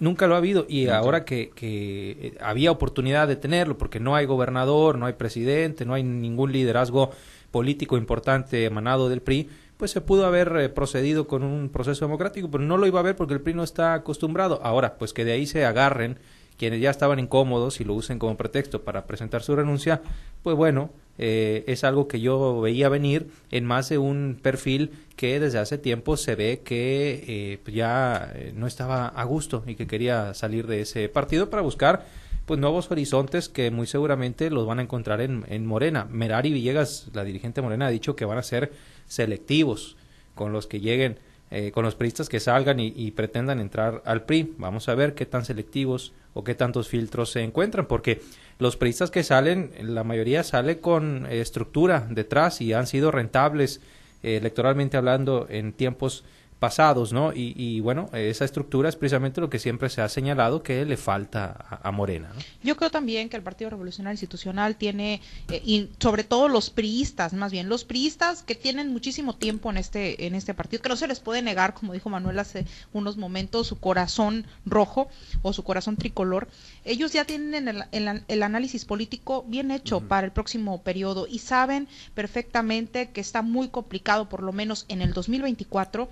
Nunca 0.00 0.26
lo 0.26 0.34
ha 0.34 0.38
habido 0.38 0.66
y 0.68 0.88
ahora 0.88 1.24
que, 1.24 1.50
que, 1.50 2.10
eh, 2.20 2.34
había 2.40 2.72
oportunidad 2.72 3.28
de 3.28 3.36
tenerlo 3.36 3.78
porque 3.78 4.00
no 4.00 4.16
hay 4.16 4.26
gobernador, 4.26 4.98
no 4.98 5.06
hay 5.06 5.12
presidente, 5.12 5.84
no 5.84 5.94
hay 5.94 6.02
ningún 6.02 6.50
liderazgo 6.50 7.12
político 7.52 7.96
importante 7.96 8.64
emanado 8.64 9.08
del 9.08 9.22
PRI, 9.22 9.48
pues 9.76 9.92
se 9.92 10.00
pudo 10.00 10.26
haber 10.26 10.56
eh, 10.56 10.68
procedido 10.68 11.28
con 11.28 11.44
un 11.44 11.68
proceso 11.68 12.04
democrático, 12.04 12.50
pero 12.50 12.64
no 12.64 12.76
lo 12.76 12.86
iba 12.88 12.98
a 12.98 13.04
ver 13.04 13.14
porque 13.14 13.34
el 13.34 13.40
PRI 13.40 13.54
no 13.54 13.62
está 13.62 13.94
acostumbrado. 13.94 14.60
Ahora, 14.64 14.98
pues 14.98 15.12
que 15.12 15.24
de 15.24 15.32
ahí 15.32 15.46
se 15.46 15.64
agarren 15.64 16.18
quienes 16.58 16.80
ya 16.80 16.90
estaban 16.90 17.18
incómodos 17.18 17.80
y 17.80 17.84
lo 17.84 17.94
usen 17.94 18.18
como 18.18 18.36
pretexto 18.36 18.82
para 18.82 19.06
presentar 19.06 19.42
su 19.42 19.54
renuncia, 19.54 20.02
pues 20.42 20.56
bueno, 20.56 20.90
eh, 21.18 21.64
es 21.68 21.84
algo 21.84 22.08
que 22.08 22.20
yo 22.20 22.60
veía 22.60 22.88
venir 22.88 23.28
en 23.50 23.64
más 23.64 23.88
de 23.88 23.98
un 23.98 24.38
perfil 24.42 24.90
que 25.16 25.38
desde 25.38 25.58
hace 25.58 25.78
tiempo 25.78 26.16
se 26.16 26.34
ve 26.34 26.62
que 26.64 27.24
eh, 27.26 27.58
pues 27.62 27.76
ya 27.76 28.32
eh, 28.34 28.52
no 28.54 28.66
estaba 28.66 29.06
a 29.06 29.24
gusto 29.24 29.62
y 29.66 29.76
que 29.76 29.86
quería 29.86 30.34
salir 30.34 30.66
de 30.66 30.80
ese 30.80 31.08
partido 31.08 31.50
para 31.50 31.62
buscar 31.62 32.06
pues 32.46 32.58
nuevos 32.58 32.90
horizontes 32.90 33.48
que 33.48 33.70
muy 33.70 33.86
seguramente 33.86 34.50
los 34.50 34.66
van 34.66 34.80
a 34.80 34.82
encontrar 34.82 35.20
en, 35.20 35.44
en 35.48 35.64
Morena. 35.64 36.06
Merari 36.10 36.52
Villegas, 36.52 37.08
la 37.14 37.24
dirigente 37.24 37.62
Morena, 37.62 37.86
ha 37.86 37.90
dicho 37.90 38.16
que 38.16 38.24
van 38.24 38.38
a 38.38 38.42
ser 38.42 38.72
selectivos 39.06 39.96
con 40.34 40.52
los 40.52 40.66
que 40.66 40.80
lleguen 40.80 41.18
eh, 41.50 41.70
con 41.72 41.84
los 41.84 41.94
priistas 41.94 42.28
que 42.28 42.40
salgan 42.40 42.80
y, 42.80 43.10
pretendan 43.12 43.60
entrar 43.60 44.02
al 44.04 44.24
PRI. 44.24 44.54
Vamos 44.58 44.88
a 44.88 44.94
ver 44.94 45.14
qué 45.14 45.26
tan 45.26 45.44
selectivos 45.44 46.12
o 46.32 46.42
qué 46.42 46.54
tantos 46.54 46.88
filtros 46.88 47.30
se 47.30 47.42
encuentran, 47.42 47.86
porque 47.86 48.20
los 48.58 48.76
priistas 48.76 49.10
que 49.10 49.22
salen, 49.22 49.72
la 49.80 50.04
mayoría 50.04 50.42
sale 50.42 50.80
con 50.80 51.26
estructura 51.26 52.06
detrás 52.10 52.60
y 52.60 52.72
han 52.72 52.86
sido 52.86 53.10
rentables 53.10 53.80
eh, 54.22 54.38
electoralmente 54.38 54.96
hablando 54.96 55.46
en 55.48 55.72
tiempos 55.72 56.24
pasados, 56.64 57.12
¿no? 57.12 57.30
Y, 57.34 57.80
bueno, 57.80 58.08
esa 58.14 58.46
estructura 58.46 58.88
es 58.88 58.96
precisamente 58.96 59.38
lo 59.38 59.50
que 59.50 59.58
siempre 59.58 59.90
se 59.90 60.00
ha 60.00 60.08
señalado 60.08 60.62
que 60.62 60.86
le 60.86 60.96
falta 60.96 61.78
a, 61.82 61.92
Morena. 61.92 62.30
Yo 62.62 62.74
creo 62.74 62.90
también 62.90 63.28
que 63.28 63.36
el 63.36 63.42
Partido 63.42 63.68
Revolucionario 63.68 64.14
Institucional 64.14 64.76
tiene, 64.76 65.20
eh, 65.50 65.60
y 65.62 65.90
sobre 65.98 66.24
todo 66.24 66.48
los 66.48 66.70
priistas, 66.70 67.34
más 67.34 67.52
bien, 67.52 67.68
los 67.68 67.84
priistas 67.84 68.42
que 68.42 68.54
tienen 68.54 68.94
muchísimo 68.94 69.36
tiempo 69.36 69.68
en 69.68 69.76
este, 69.76 70.26
en 70.26 70.34
este 70.34 70.54
partido, 70.54 70.82
que 70.82 70.88
no 70.88 70.96
se 70.96 71.06
les 71.06 71.20
puede 71.20 71.42
negar, 71.42 71.74
como 71.74 71.92
dijo 71.92 72.08
Manuel 72.08 72.38
hace 72.38 72.64
unos 72.94 73.18
momentos, 73.18 73.66
su 73.66 73.78
corazón 73.78 74.46
rojo 74.64 75.08
o 75.42 75.52
su 75.52 75.64
corazón 75.64 75.98
tricolor, 75.98 76.48
ellos 76.84 77.12
ya 77.12 77.24
tienen 77.24 77.68
el, 77.68 78.24
el, 78.28 78.42
análisis 78.42 78.84
político 78.84 79.44
bien 79.48 79.70
hecho 79.70 80.00
para 80.00 80.26
el 80.26 80.32
próximo 80.32 80.82
periodo 80.82 81.26
y 81.28 81.38
saben 81.38 81.88
perfectamente 82.14 83.10
que 83.10 83.20
está 83.20 83.42
muy 83.42 83.68
complicado, 83.68 84.28
por 84.28 84.42
lo 84.42 84.52
menos 84.52 84.84
en 84.88 85.02
el 85.02 85.12
2024, 85.12 86.08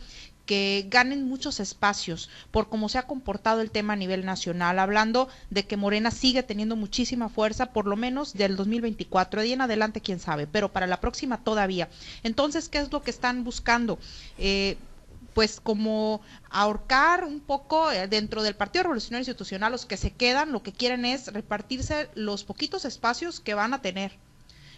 que 0.47 0.87
ganen 0.89 1.29
muchos 1.29 1.61
espacios 1.61 2.29
por 2.51 2.69
cómo 2.69 2.89
se 2.89 2.99
ha 2.99 3.07
comportado 3.07 3.61
el 3.61 3.71
tema 3.71 3.93
a 3.93 3.97
nivel 3.97 4.25
nacional, 4.25 4.79
hablando 4.79 5.29
de 5.51 5.65
que 5.65 5.77
Morena 5.77 6.11
sigue 6.11 6.43
teniendo 6.43 6.77
muchísima 6.77 7.29
fuerza, 7.29 7.73
por 7.73 7.87
lo 7.87 7.97
menos 7.97 8.35
del 8.35 8.57
2024, 8.57 9.41
de 9.41 9.47
ahí 9.47 9.53
en 9.53 9.61
adelante 9.61 10.01
quién 10.01 10.19
sabe, 10.19 10.47
pero 10.47 10.73
para 10.73 10.87
la 10.87 11.01
próxima 11.01 11.45
todavía. 11.45 11.89
Entonces, 12.23 12.69
¿qué 12.69 12.79
es 12.79 12.91
lo 12.91 13.03
que 13.03 13.11
están 13.11 13.45
buscando? 13.45 13.99
Eh, 14.39 14.77
pues 15.35 15.61
como 15.61 16.21
ahorcar 16.51 17.25
un 17.25 17.41
poco 17.41 17.91
eh, 17.91 18.09
dentro 18.09 18.43
del 18.43 18.55
Partido 18.55 18.85
Revolucionario 18.85 19.23
Institucional, 19.23 19.73
los 19.73 19.87
que 19.87 19.97
se 19.97 20.13
quedan, 20.13 20.53
lo 20.53 20.63
que 20.63 20.73
quieren 20.73 21.05
es 21.05 21.33
repartirse 21.33 22.11
los 22.15 22.45
poquitos 22.45 22.85
espacios 22.85 23.41
que 23.41 23.55
van 23.55 23.75
a 23.75 23.83
tener 23.83 24.19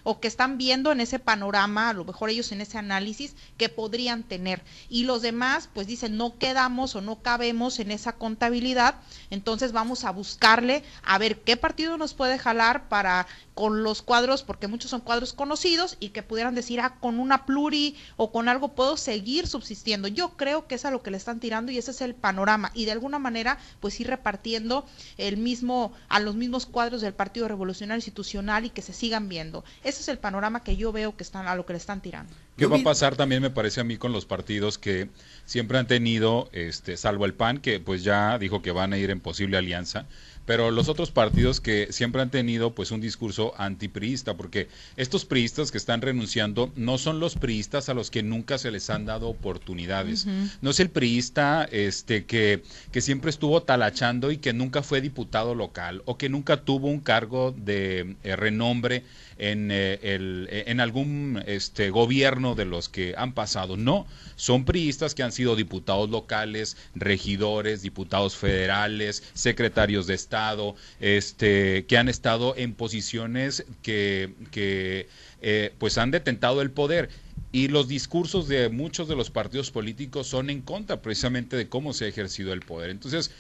o 0.05 0.21
que 0.21 0.29
están 0.29 0.59
viendo 0.59 0.93
en 0.93 1.01
ese 1.01 1.19
panorama, 1.19 1.89
a 1.89 1.95
lo 1.95 2.05
mejor 2.05 2.31
ellos 2.31 2.53
en 2.53 2.61
ese 2.61 2.79
análisis 2.79 3.35
que 3.57 3.71
podrían 3.71 4.23
tener. 4.23 4.63
Y 4.89 5.05
los 5.05 5.23
demás, 5.23 5.69
pues 5.73 5.87
dicen, 5.87 6.17
no 6.17 6.39
quedamos 6.39 6.95
o 6.95 7.01
no 7.01 7.23
cabemos 7.23 7.81
en 7.81 7.91
esa 7.91 8.13
contabilidad, 8.13 8.97
entonces 9.31 9.73
vamos 9.73 10.05
a 10.05 10.11
buscarle 10.11 10.85
a 11.03 11.19
ver 11.19 11.41
qué 11.41 11.57
partido 11.57 11.97
nos 11.97 12.15
puede 12.15 12.39
jalar 12.39 12.89
para 12.89 13.27
con 13.55 13.83
los 13.83 14.03
cuadros, 14.03 14.43
porque 14.43 14.67
muchos 14.67 14.91
son 14.91 15.01
cuadros 15.01 15.33
conocidos 15.33 15.97
y 16.01 16.09
que 16.11 16.23
pudieran 16.23 16.55
decir, 16.55 16.81
ah, 16.81 16.97
con 17.01 17.21
una 17.21 17.47
pluri 17.47 17.97
o 18.17 18.33
con 18.33 18.49
algo 18.49 18.75
puedo 18.75 18.97
seguir 18.97 19.47
subsistiendo. 19.47 20.09
Yo 20.09 20.31
creo 20.37 20.67
que 20.67 20.75
es 20.75 20.85
a 20.85 20.91
lo 20.91 21.03
que 21.03 21.11
le 21.11 21.17
están 21.17 21.41
tirando 21.41 21.71
y 21.71 21.79
ese 21.79 21.93
es 21.93 22.01
el 22.01 22.15
panorama 22.15 22.73
y 22.75 22.85
de 22.85 22.93
alguna 22.93 23.19
manera 23.19 23.59
pues 23.81 23.99
ir 24.01 24.09
repartiendo 24.09 24.85
el 25.19 25.37
mismo 25.37 25.93
a 26.09 26.21
los 26.21 26.35
mismos 26.35 26.67
cuadros 26.67 27.01
del 27.01 27.15
Partido 27.15 27.49
Revolucionario 27.49 27.99
Institucional 27.99 28.65
y 28.65 28.71
que 28.71 28.83
se 28.83 28.93
sigan 28.93 29.29
viendo. 29.29 29.65
Ese 29.85 30.01
es 30.01 30.09
el 30.09 30.19
panorama 30.19 30.63
que 30.63 30.77
yo 30.77 30.93
veo 30.93 31.17
que 31.17 31.23
están 31.23 31.47
a 31.47 31.55
lo 31.55 31.65
que 31.65 31.75
le 31.75 31.79
están 31.79 32.01
tirando. 32.01 32.33
¿Qué 32.57 32.67
va 32.67 32.77
a 32.77 32.83
pasar 32.83 33.17
también 33.17 33.43
me 33.43 33.51
parece 33.51 33.81
a 33.81 33.85
mí 33.85 33.97
con 33.97 34.13
los 34.13 34.27
partidos 34.27 34.79
que 34.79 35.09
siempre 35.45 35.77
han 35.77 35.89
tenido 35.89 36.49
este 36.53 36.97
salvo 36.97 37.25
el 37.25 37.35
PAN 37.35 37.59
que 37.59 37.81
pues 37.81 38.05
ya 38.05 38.39
dijo 38.39 38.63
que 38.63 38.71
van 38.71 38.93
a 38.93 38.99
ir 38.99 39.11
en 39.11 39.21
posible 39.21 39.57
alianza? 39.57 40.07
Pero 40.47 40.71
los 40.71 40.89
otros 40.89 41.11
partidos 41.11 41.61
que 41.61 41.89
siempre 41.91 42.23
han 42.23 42.31
tenido 42.31 42.75
pues 42.75 42.91
un 42.91 43.01
discurso 43.01 43.55
antipriista, 43.57 44.37
porque 44.37 44.69
estos 44.97 45.25
priistas 45.25 45.71
que 45.71 45.79
están 45.79 46.03
renunciando 46.03 46.73
no 46.77 46.99
son 46.99 47.21
los 47.21 47.37
priistas 47.37 47.89
a 47.89 47.95
los 47.95 48.11
que 48.11 48.23
nunca 48.23 48.59
se 48.59 48.71
les 48.71 48.91
han 48.91 49.07
dado 49.07 49.29
oportunidades. 49.29 50.27
No 50.61 50.71
es 50.71 50.81
el 50.81 50.91
priista 50.91 51.67
este 51.71 52.25
que, 52.25 52.63
que 52.93 53.01
siempre 53.01 53.31
estuvo 53.31 53.63
talachando 53.63 54.31
y 54.31 54.39
que 54.39 54.53
nunca 54.53 54.83
fue 54.83 55.01
diputado 55.01 55.55
local 55.55 56.03
o 56.05 56.19
que 56.19 56.29
nunca 56.29 56.63
tuvo 56.63 56.89
un 56.89 57.01
cargo 57.01 57.55
de 57.57 58.17
eh, 58.23 58.37
renombre 58.37 59.05
en, 59.39 59.71
eh, 59.71 59.99
el, 60.03 60.49
eh, 60.51 60.65
en 60.67 60.81
algún 60.81 61.43
este, 61.47 61.91
gobierno 61.91 62.55
de 62.55 62.65
los 62.65 62.89
que 62.89 63.15
han 63.17 63.33
pasado. 63.33 63.77
No, 63.77 64.07
son 64.37 64.65
priistas 64.65 65.15
que 65.15 65.23
han 65.23 65.33
sido 65.33 65.57
diputados 65.57 66.11
locales, 66.11 66.77
regidores, 66.95 67.83
diputados 67.83 68.37
federales, 68.37 69.23
secretarios 69.35 70.07
de 70.07 70.15
Estado, 70.15 70.75
este, 71.01 71.85
que 71.87 71.99
han 71.99 72.09
estado 72.09 72.55
en 72.57 72.75
posiciones 72.75 73.65
que, 73.83 74.35
que 74.51 75.09
eh, 75.43 75.73
pues 75.79 75.99
han 75.99 76.11
detentado 76.11 76.63
el 76.63 76.71
poder 76.71 77.11
y 77.53 77.69
los 77.69 77.89
discursos 77.89 78.49
de 78.49 78.69
muchos 78.69 79.09
de 79.09 79.17
los 79.17 79.31
partidos 79.31 79.71
políticos 79.71 80.27
son 80.27 80.51
en 80.51 80.61
contra 80.61 81.03
precisamente 81.03 81.57
de 81.57 81.69
cómo 81.69 81.93
se 81.93 82.07
ha 82.07 82.09
ejercido 82.09 82.53
el 82.53 82.61
poder. 82.61 82.91
Entonces, 82.91 83.31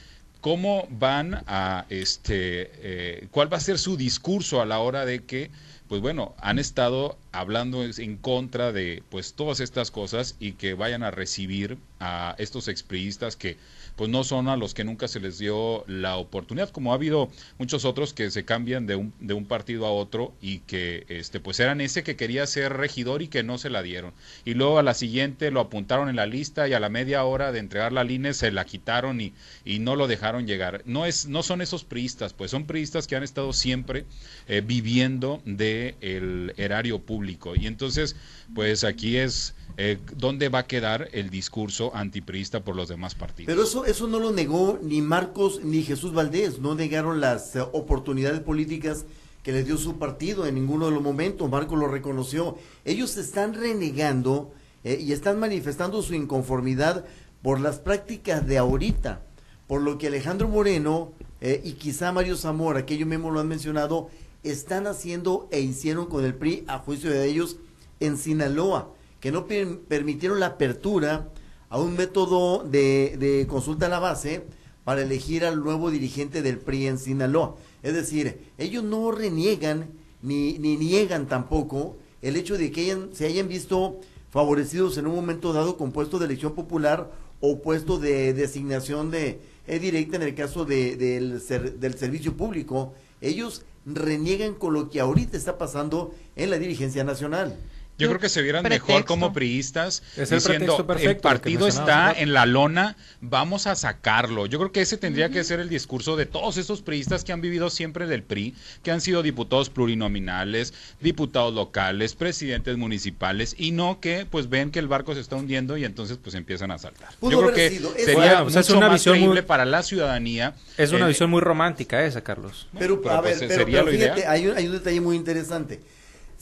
¿cómo 0.40 0.86
van 0.90 1.42
a, 1.46 1.86
este, 1.88 3.26
cuál 3.32 3.52
va 3.52 3.56
a 3.56 3.60
ser 3.60 3.78
su 3.78 3.96
discurso 3.96 4.60
a 4.60 4.66
la 4.66 4.78
hora 4.78 5.04
de 5.04 5.24
que 5.24 5.50
pues 5.88 6.00
bueno, 6.00 6.34
han 6.38 6.58
estado 6.58 7.18
hablando 7.32 7.84
en 7.84 8.16
contra 8.16 8.72
de 8.72 9.02
pues 9.10 9.34
todas 9.34 9.60
estas 9.60 9.90
cosas 9.90 10.36
y 10.40 10.52
que 10.52 10.74
vayan 10.74 11.02
a 11.02 11.10
recibir 11.10 11.78
a 12.00 12.34
estos 12.38 12.68
expriistas 12.68 13.36
que 13.36 13.58
pues 13.96 14.10
no 14.10 14.24
son 14.24 14.48
a 14.48 14.56
los 14.56 14.74
que 14.74 14.84
nunca 14.84 15.08
se 15.08 15.20
les 15.20 15.38
dio 15.38 15.84
la 15.86 16.16
oportunidad, 16.16 16.70
como 16.70 16.92
ha 16.92 16.96
habido 16.96 17.30
muchos 17.58 17.84
otros 17.84 18.12
que 18.12 18.30
se 18.30 18.44
cambian 18.44 18.86
de 18.86 18.96
un, 18.96 19.12
de 19.20 19.34
un 19.34 19.46
partido 19.46 19.86
a 19.86 19.92
otro 19.92 20.34
y 20.40 20.60
que 20.60 21.06
este 21.08 21.40
pues 21.40 21.60
eran 21.60 21.80
ese 21.80 22.02
que 22.02 22.16
quería 22.16 22.46
ser 22.46 22.72
regidor 22.72 23.22
y 23.22 23.28
que 23.28 23.42
no 23.42 23.58
se 23.58 23.70
la 23.70 23.82
dieron. 23.82 24.12
Y 24.44 24.54
luego 24.54 24.78
a 24.78 24.82
la 24.82 24.94
siguiente 24.94 25.50
lo 25.50 25.60
apuntaron 25.60 26.08
en 26.08 26.16
la 26.16 26.26
lista 26.26 26.68
y 26.68 26.72
a 26.72 26.80
la 26.80 26.88
media 26.88 27.24
hora 27.24 27.52
de 27.52 27.60
entregar 27.60 27.92
la 27.92 28.04
línea 28.04 28.34
se 28.34 28.50
la 28.50 28.64
quitaron 28.64 29.20
y, 29.20 29.32
y 29.64 29.78
no 29.78 29.96
lo 29.96 30.08
dejaron 30.08 30.46
llegar. 30.46 30.82
No 30.86 31.06
es 31.06 31.26
no 31.26 31.42
son 31.42 31.60
esos 31.60 31.84
priistas, 31.84 32.32
pues 32.32 32.50
son 32.50 32.66
priistas 32.66 33.06
que 33.06 33.16
han 33.16 33.22
estado 33.22 33.52
siempre 33.52 34.06
eh, 34.48 34.62
viviendo 34.64 35.40
de 35.44 35.94
el 36.00 36.54
erario 36.56 37.00
público. 37.00 37.54
Y 37.56 37.66
entonces, 37.66 38.16
pues 38.54 38.84
aquí 38.84 39.16
es 39.16 39.54
eh, 39.76 39.98
¿dónde 40.16 40.48
va 40.48 40.60
a 40.60 40.66
quedar 40.66 41.08
el 41.12 41.30
discurso 41.30 41.94
antipriista 41.96 42.62
por 42.62 42.76
los 42.76 42.88
demás 42.88 43.14
partidos? 43.16 43.52
Pero 43.52 43.64
eso, 43.64 43.83
eso 43.86 44.06
no 44.08 44.18
lo 44.18 44.32
negó 44.32 44.78
ni 44.82 45.02
Marcos 45.02 45.60
ni 45.62 45.82
Jesús 45.82 46.12
Valdés, 46.12 46.58
no 46.58 46.74
negaron 46.74 47.20
las 47.20 47.56
eh, 47.56 47.60
oportunidades 47.60 48.40
políticas 48.40 49.04
que 49.42 49.52
les 49.52 49.66
dio 49.66 49.76
su 49.76 49.98
partido 49.98 50.46
en 50.46 50.54
ninguno 50.54 50.86
de 50.86 50.92
los 50.92 51.02
momentos, 51.02 51.50
Marcos 51.50 51.78
lo 51.78 51.88
reconoció. 51.88 52.56
Ellos 52.84 53.16
están 53.16 53.54
renegando 53.54 54.52
eh, 54.84 54.98
y 55.00 55.12
están 55.12 55.38
manifestando 55.38 56.02
su 56.02 56.14
inconformidad 56.14 57.04
por 57.42 57.60
las 57.60 57.78
prácticas 57.78 58.46
de 58.46 58.58
ahorita, 58.58 59.22
por 59.66 59.82
lo 59.82 59.98
que 59.98 60.06
Alejandro 60.06 60.48
Moreno 60.48 61.12
y 61.42 61.72
quizá 61.72 62.10
Mario 62.10 62.36
Zamora, 62.36 62.86
que 62.86 62.94
ellos 62.94 63.06
mismos 63.06 63.34
lo 63.34 63.40
han 63.40 63.48
mencionado, 63.48 64.08
están 64.42 64.86
haciendo 64.86 65.46
e 65.50 65.60
hicieron 65.60 66.06
con 66.06 66.24
el 66.24 66.34
PRI, 66.34 66.64
a 66.68 66.78
juicio 66.78 67.10
de 67.10 67.26
ellos, 67.26 67.58
en 68.00 68.16
Sinaloa 68.16 68.94
que 69.24 69.32
no 69.32 69.46
permitieron 69.46 70.38
la 70.38 70.48
apertura 70.48 71.30
a 71.74 71.78
un 71.78 71.96
método 71.96 72.62
de, 72.62 73.46
consulta 73.48 73.86
a 73.86 73.88
la 73.88 73.98
base 73.98 74.44
para 74.84 75.02
elegir 75.02 75.44
al 75.44 75.58
nuevo 75.58 75.90
dirigente 75.90 76.40
del 76.40 76.58
PRI 76.58 76.86
en 76.86 76.98
Sinaloa. 77.00 77.56
Es 77.82 77.94
decir, 77.94 78.52
ellos 78.58 78.84
no 78.84 79.10
reniegan 79.10 79.88
ni, 80.22 80.56
ni 80.60 80.76
niegan 80.76 81.26
tampoco 81.26 81.96
el 82.22 82.36
hecho 82.36 82.56
de 82.56 82.70
que 82.70 83.08
se 83.10 83.26
hayan 83.26 83.48
visto 83.48 83.98
favorecidos 84.30 84.98
en 84.98 85.08
un 85.08 85.16
momento 85.16 85.52
dado 85.52 85.76
con 85.76 85.90
puesto 85.90 86.20
de 86.20 86.26
elección 86.26 86.54
popular 86.54 87.10
o 87.40 87.60
puesto 87.60 87.98
de 87.98 88.34
designación 88.34 89.10
de 89.10 89.40
eh, 89.66 89.80
directa 89.80 90.14
en 90.14 90.22
el 90.22 90.36
caso 90.36 90.64
de, 90.64 90.94
del, 90.94 91.42
del 91.80 91.98
servicio 91.98 92.36
público. 92.36 92.94
Ellos 93.20 93.64
reniegan 93.84 94.54
con 94.54 94.74
lo 94.74 94.90
que 94.90 95.00
ahorita 95.00 95.36
está 95.36 95.58
pasando 95.58 96.14
en 96.36 96.50
la 96.50 96.58
dirigencia 96.58 97.02
nacional. 97.02 97.58
Yo 97.96 98.08
creo 98.08 98.20
que 98.20 98.28
se 98.28 98.42
vieran 98.42 98.64
mejor 98.64 99.04
como 99.04 99.32
priistas 99.32 100.02
diciendo 100.16 100.84
el 100.98 101.16
partido 101.18 101.68
está 101.68 102.12
en 102.12 102.32
la 102.32 102.44
lona, 102.44 102.96
vamos 103.20 103.66
a 103.66 103.76
sacarlo. 103.76 104.46
Yo 104.46 104.58
creo 104.58 104.72
que 104.72 104.80
ese 104.80 104.96
tendría 104.96 105.30
que 105.30 105.44
ser 105.44 105.60
el 105.60 105.68
discurso 105.68 106.16
de 106.16 106.26
todos 106.26 106.56
esos 106.56 106.82
priistas 106.82 107.22
que 107.22 107.32
han 107.32 107.40
vivido 107.40 107.70
siempre 107.70 108.06
del 108.06 108.24
PRI, 108.24 108.54
que 108.82 108.90
han 108.90 109.00
sido 109.00 109.22
diputados 109.22 109.70
plurinominales, 109.70 110.74
diputados 111.00 111.54
locales, 111.54 112.14
presidentes 112.14 112.76
municipales 112.76 113.54
y 113.56 113.70
no 113.70 114.00
que 114.00 114.26
pues 114.28 114.48
ven 114.48 114.72
que 114.72 114.80
el 114.80 114.88
barco 114.88 115.14
se 115.14 115.20
está 115.20 115.36
hundiendo 115.36 115.76
y 115.76 115.84
entonces 115.84 116.18
pues 116.20 116.34
empiezan 116.34 116.72
a 116.72 116.78
saltar. 116.78 117.10
Yo 117.22 117.40
creo 117.40 117.52
que 117.52 117.80
sería 118.04 118.42
mucho 118.42 118.76
una 118.76 118.88
más 118.88 119.00
visión 119.00 119.16
creíble 119.16 119.42
para 119.44 119.64
la 119.64 119.82
ciudadanía. 119.84 120.54
Es 120.76 120.90
una 120.90 121.06
visión 121.06 121.30
muy 121.30 121.40
romántica 121.40 122.04
esa, 122.04 122.22
Carlos. 122.22 122.66
Pero, 122.76 123.00
a 123.08 123.20
ver, 123.20 123.38
pues, 123.38 123.48
pero, 123.48 123.86
fíjate, 123.86 124.26
hay 124.26 124.48
un 124.48 124.72
detalle 124.72 125.00
muy 125.00 125.16
interesante 125.16 125.80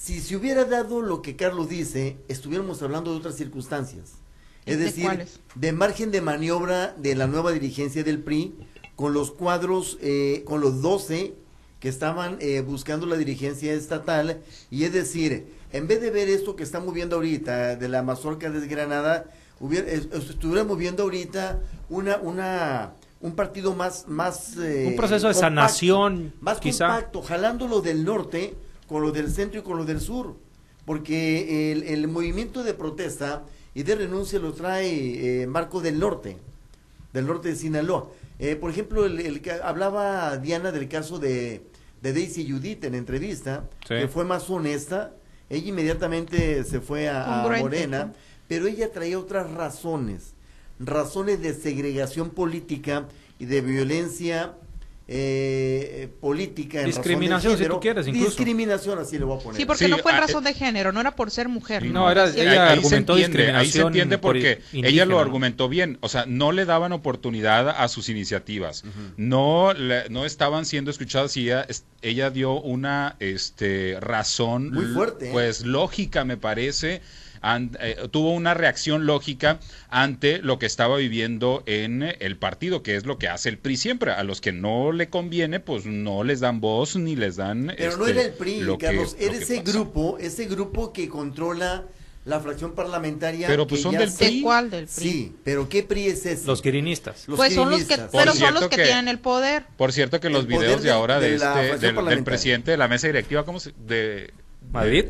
si 0.02 0.20
se 0.20 0.34
hubiera 0.34 0.64
dado 0.64 1.00
lo 1.00 1.22
que 1.22 1.36
Carlos 1.36 1.68
dice, 1.68 2.16
estuviéramos 2.26 2.82
hablando 2.82 3.12
de 3.12 3.18
otras 3.18 3.36
circunstancias. 3.36 4.14
Es 4.66 4.80
decir, 4.80 5.28
de 5.54 5.72
margen 5.72 6.10
de 6.10 6.20
maniobra 6.20 6.92
de 6.98 7.14
la 7.14 7.28
nueva 7.28 7.52
dirigencia 7.52 8.02
del 8.02 8.18
PRI, 8.18 8.52
con 8.96 9.12
los 9.12 9.30
cuadros, 9.30 9.98
eh, 10.00 10.42
con 10.44 10.60
los 10.60 10.82
12 10.82 11.34
que 11.78 11.88
estaban 11.88 12.36
eh, 12.40 12.62
buscando 12.62 13.06
la 13.06 13.16
dirigencia 13.16 13.72
estatal, 13.74 14.40
y 14.72 14.84
es 14.84 14.92
decir, 14.92 15.46
en 15.72 15.86
vez 15.86 16.00
de 16.00 16.10
ver 16.10 16.28
esto 16.28 16.56
que 16.56 16.64
estamos 16.64 16.92
viendo 16.92 17.14
ahorita, 17.14 17.76
de 17.76 17.88
la 17.88 18.02
mazorca 18.02 18.50
desgranada, 18.50 19.26
hubiera, 19.60 19.88
estuviéramos 19.88 20.78
viendo 20.78 21.04
ahorita 21.04 21.60
una, 21.90 22.16
una, 22.16 22.94
un 23.20 23.36
partido 23.36 23.72
más, 23.76 24.08
más 24.08 24.56
eh, 24.56 24.86
un 24.88 24.96
proceso 24.96 25.28
de 25.28 25.34
sanación, 25.34 26.34
más 26.40 26.60
compacto, 26.60 27.22
jalándolo 27.22 27.80
del 27.82 28.04
norte, 28.04 28.56
con 28.86 29.02
lo 29.02 29.12
del 29.12 29.30
centro 29.30 29.60
y 29.60 29.62
con 29.62 29.76
lo 29.76 29.84
del 29.84 30.00
sur, 30.00 30.36
porque 30.84 31.72
el, 31.72 32.08
movimiento 32.08 32.62
de 32.62 32.74
protesta 32.74 33.44
y 33.74 33.82
de 33.82 33.94
renuncia 33.94 34.38
lo 34.38 34.52
trae 34.52 35.42
eh, 35.42 35.46
Marco 35.46 35.80
del 35.80 35.98
Norte, 35.98 36.36
del 37.12 37.26
norte 37.26 37.50
de 37.50 37.56
Sinaloa. 37.56 38.08
Eh, 38.38 38.56
por 38.56 38.70
ejemplo, 38.70 39.06
el, 39.06 39.40
hablaba 39.62 40.36
Diana 40.38 40.72
del 40.72 40.88
caso 40.88 41.18
de, 41.18 41.62
de 42.02 42.12
Daisy 42.12 42.50
Judith 42.50 42.84
en 42.84 42.94
entrevista, 42.94 43.64
que 43.86 44.08
fue 44.08 44.24
más 44.24 44.50
honesta. 44.50 45.12
Ella 45.48 45.68
inmediatamente 45.68 46.64
se 46.64 46.80
fue 46.80 47.08
a, 47.08 47.46
Morena, 47.60 48.12
pero 48.48 48.66
ella 48.66 48.90
traía 48.90 49.18
otras 49.18 49.50
razones, 49.52 50.34
razones 50.78 51.40
de 51.40 51.54
segregación 51.54 52.30
política 52.30 53.06
y 53.38 53.46
de 53.46 53.60
violencia 53.60 54.54
eh, 55.14 56.08
política 56.20 56.80
en 56.80 56.86
discriminación 56.86 57.58
si 57.58 57.66
tú 57.66 57.78
quieres 57.80 58.06
incluso. 58.06 58.28
Discriminación 58.28 58.98
así 58.98 59.18
le 59.18 59.24
voy 59.24 59.38
a 59.38 59.42
poner. 59.42 59.60
Sí 59.60 59.66
porque 59.66 59.86
no 59.88 59.98
fue 59.98 60.12
en 60.12 60.18
razón 60.18 60.42
de 60.42 60.54
género 60.54 60.90
no 60.90 61.00
era 61.00 61.14
por 61.14 61.30
ser 61.30 61.48
mujer 61.48 61.84
no, 61.84 62.10
era 62.10 62.30
ella 62.30 62.70
argumentó 62.72 63.16
discriminación 63.16 63.56
ahí 63.56 63.70
se 63.70 63.80
entiende 63.82 64.16
porque 64.16 64.62
ella 64.72 65.04
lo 65.04 65.18
argumentó 65.18 65.68
bien. 65.68 65.98
O 66.00 66.08
sea 66.08 66.24
no 66.26 66.50
le 66.52 66.64
daban 66.64 66.92
oportunidad 66.92 67.68
a 67.68 67.88
sus 67.88 68.08
iniciativas. 68.08 68.84
No 69.18 69.74
no 70.08 70.24
estaban 70.24 70.64
siendo 70.64 70.90
escuchadas 70.90 71.36
y 71.36 71.42
ella, 71.42 71.66
ella 72.00 72.30
dio 72.30 72.54
una 72.54 73.16
este 73.18 73.98
razón 74.00 74.70
muy 74.70 74.86
fuerte 74.86 75.28
¿eh? 75.28 75.32
pues 75.32 75.66
lógica 75.66 76.24
me 76.24 76.38
parece 76.38 77.02
eh, 77.80 78.08
tuvo 78.10 78.32
una 78.32 78.54
reacción 78.54 79.06
lógica 79.06 79.58
ante 79.88 80.38
lo 80.38 80.58
que 80.58 80.66
estaba 80.66 80.96
viviendo 80.96 81.62
en 81.66 82.02
el 82.02 82.36
partido, 82.36 82.82
que 82.82 82.96
es 82.96 83.04
lo 83.04 83.18
que 83.18 83.28
hace 83.28 83.48
el 83.48 83.58
PRI 83.58 83.76
siempre. 83.76 84.12
A 84.12 84.22
los 84.22 84.40
que 84.40 84.52
no 84.52 84.92
le 84.92 85.08
conviene, 85.08 85.60
pues 85.60 85.86
no 85.86 86.24
les 86.24 86.40
dan 86.40 86.60
voz 86.60 86.96
ni 86.96 87.16
les 87.16 87.36
dan. 87.36 87.72
Pero 87.76 87.96
no 87.96 88.06
era 88.06 88.22
el 88.22 88.32
PRI, 88.32 88.62
Carlos, 88.78 89.16
era 89.18 89.36
ese 89.36 89.62
grupo, 89.62 90.18
ese 90.18 90.46
grupo 90.46 90.92
que 90.92 91.08
controla 91.08 91.84
la 92.24 92.40
fracción 92.40 92.72
parlamentaria. 92.72 93.48
Pero 93.48 93.66
pues 93.66 93.82
son 93.82 93.96
del 93.96 94.12
PRI. 94.12 94.42
cuál 94.42 94.70
del 94.70 94.86
PRI? 94.86 95.10
Sí, 95.10 95.36
pero 95.42 95.68
¿qué 95.68 95.82
PRI 95.82 96.06
es 96.06 96.26
ese? 96.26 96.46
Los 96.46 96.62
quirinistas. 96.62 97.24
pues 97.26 97.54
son 97.54 97.70
los 97.70 97.84
que, 97.84 97.98
pero 98.12 98.32
son 98.34 98.54
los 98.54 98.68
que, 98.68 98.76
tienen 98.76 99.08
el 99.08 99.18
poder. 99.18 99.64
Por 99.76 99.92
cierto 99.92 100.20
que 100.20 100.30
los 100.30 100.46
videos 100.46 100.82
de, 100.82 100.90
ahora 100.90 101.18
de, 101.18 101.34
este, 101.34 101.78
del, 101.78 102.24
presidente 102.24 102.70
de 102.70 102.76
la 102.76 102.88
mesa 102.88 103.08
directiva, 103.08 103.44
¿cómo 103.44 103.58
se, 103.58 103.72
de 103.86 104.32
Madrid? 104.70 105.06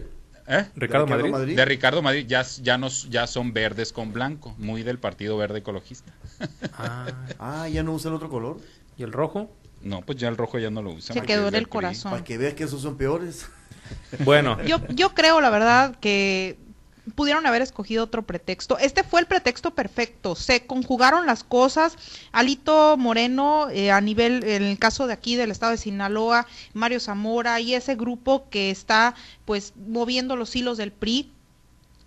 ¿Eh? 0.52 0.66
Ricardo, 0.76 1.06
Madrid. 1.06 1.56
De 1.56 1.64
Ricardo 1.64 2.02
Madrid 2.02 2.26
ya, 2.28 2.42
ya, 2.60 2.76
nos, 2.76 3.08
ya 3.08 3.26
son 3.26 3.52
verdes 3.54 3.92
con 3.92 4.12
blanco, 4.12 4.54
muy 4.58 4.82
del 4.82 4.98
Partido 4.98 5.36
Verde 5.36 5.60
Ecologista. 5.60 6.12
Ah, 6.74 7.06
ah, 7.38 7.68
ya 7.68 7.82
no 7.82 7.92
usa 7.92 8.08
el 8.08 8.16
otro 8.16 8.28
color. 8.28 8.58
¿Y 8.98 9.04
el 9.04 9.12
rojo? 9.12 9.50
No, 9.82 10.02
pues 10.02 10.18
ya 10.18 10.28
el 10.28 10.36
rojo 10.36 10.58
ya 10.58 10.70
no 10.70 10.82
lo 10.82 10.90
usa. 10.90 11.14
Se 11.14 11.22
quedó 11.22 11.48
en 11.48 11.54
el 11.54 11.68
corazón. 11.68 12.10
Para 12.10 12.24
que 12.24 12.36
veas 12.38 12.54
que 12.54 12.64
esos 12.64 12.82
son 12.82 12.96
peores. 12.96 13.46
Bueno. 14.24 14.62
Yo, 14.64 14.80
yo 14.88 15.14
creo, 15.14 15.40
la 15.40 15.50
verdad, 15.50 15.96
que 16.00 16.58
pudieron 17.14 17.46
haber 17.46 17.62
escogido 17.62 18.04
otro 18.04 18.22
pretexto. 18.22 18.78
Este 18.78 19.02
fue 19.02 19.20
el 19.20 19.26
pretexto 19.26 19.74
perfecto. 19.74 20.34
Se 20.34 20.66
conjugaron 20.66 21.26
las 21.26 21.44
cosas. 21.44 21.96
Alito 22.30 22.96
Moreno, 22.96 23.68
eh, 23.70 23.90
a 23.90 24.00
nivel, 24.00 24.44
en 24.44 24.62
el 24.62 24.78
caso 24.78 25.06
de 25.06 25.12
aquí 25.12 25.36
del 25.36 25.50
estado 25.50 25.72
de 25.72 25.78
Sinaloa, 25.78 26.46
Mario 26.74 27.00
Zamora 27.00 27.60
y 27.60 27.74
ese 27.74 27.96
grupo 27.96 28.48
que 28.50 28.70
está 28.70 29.14
pues 29.44 29.74
moviendo 29.76 30.36
los 30.36 30.54
hilos 30.54 30.78
del 30.78 30.92
PRI, 30.92 31.32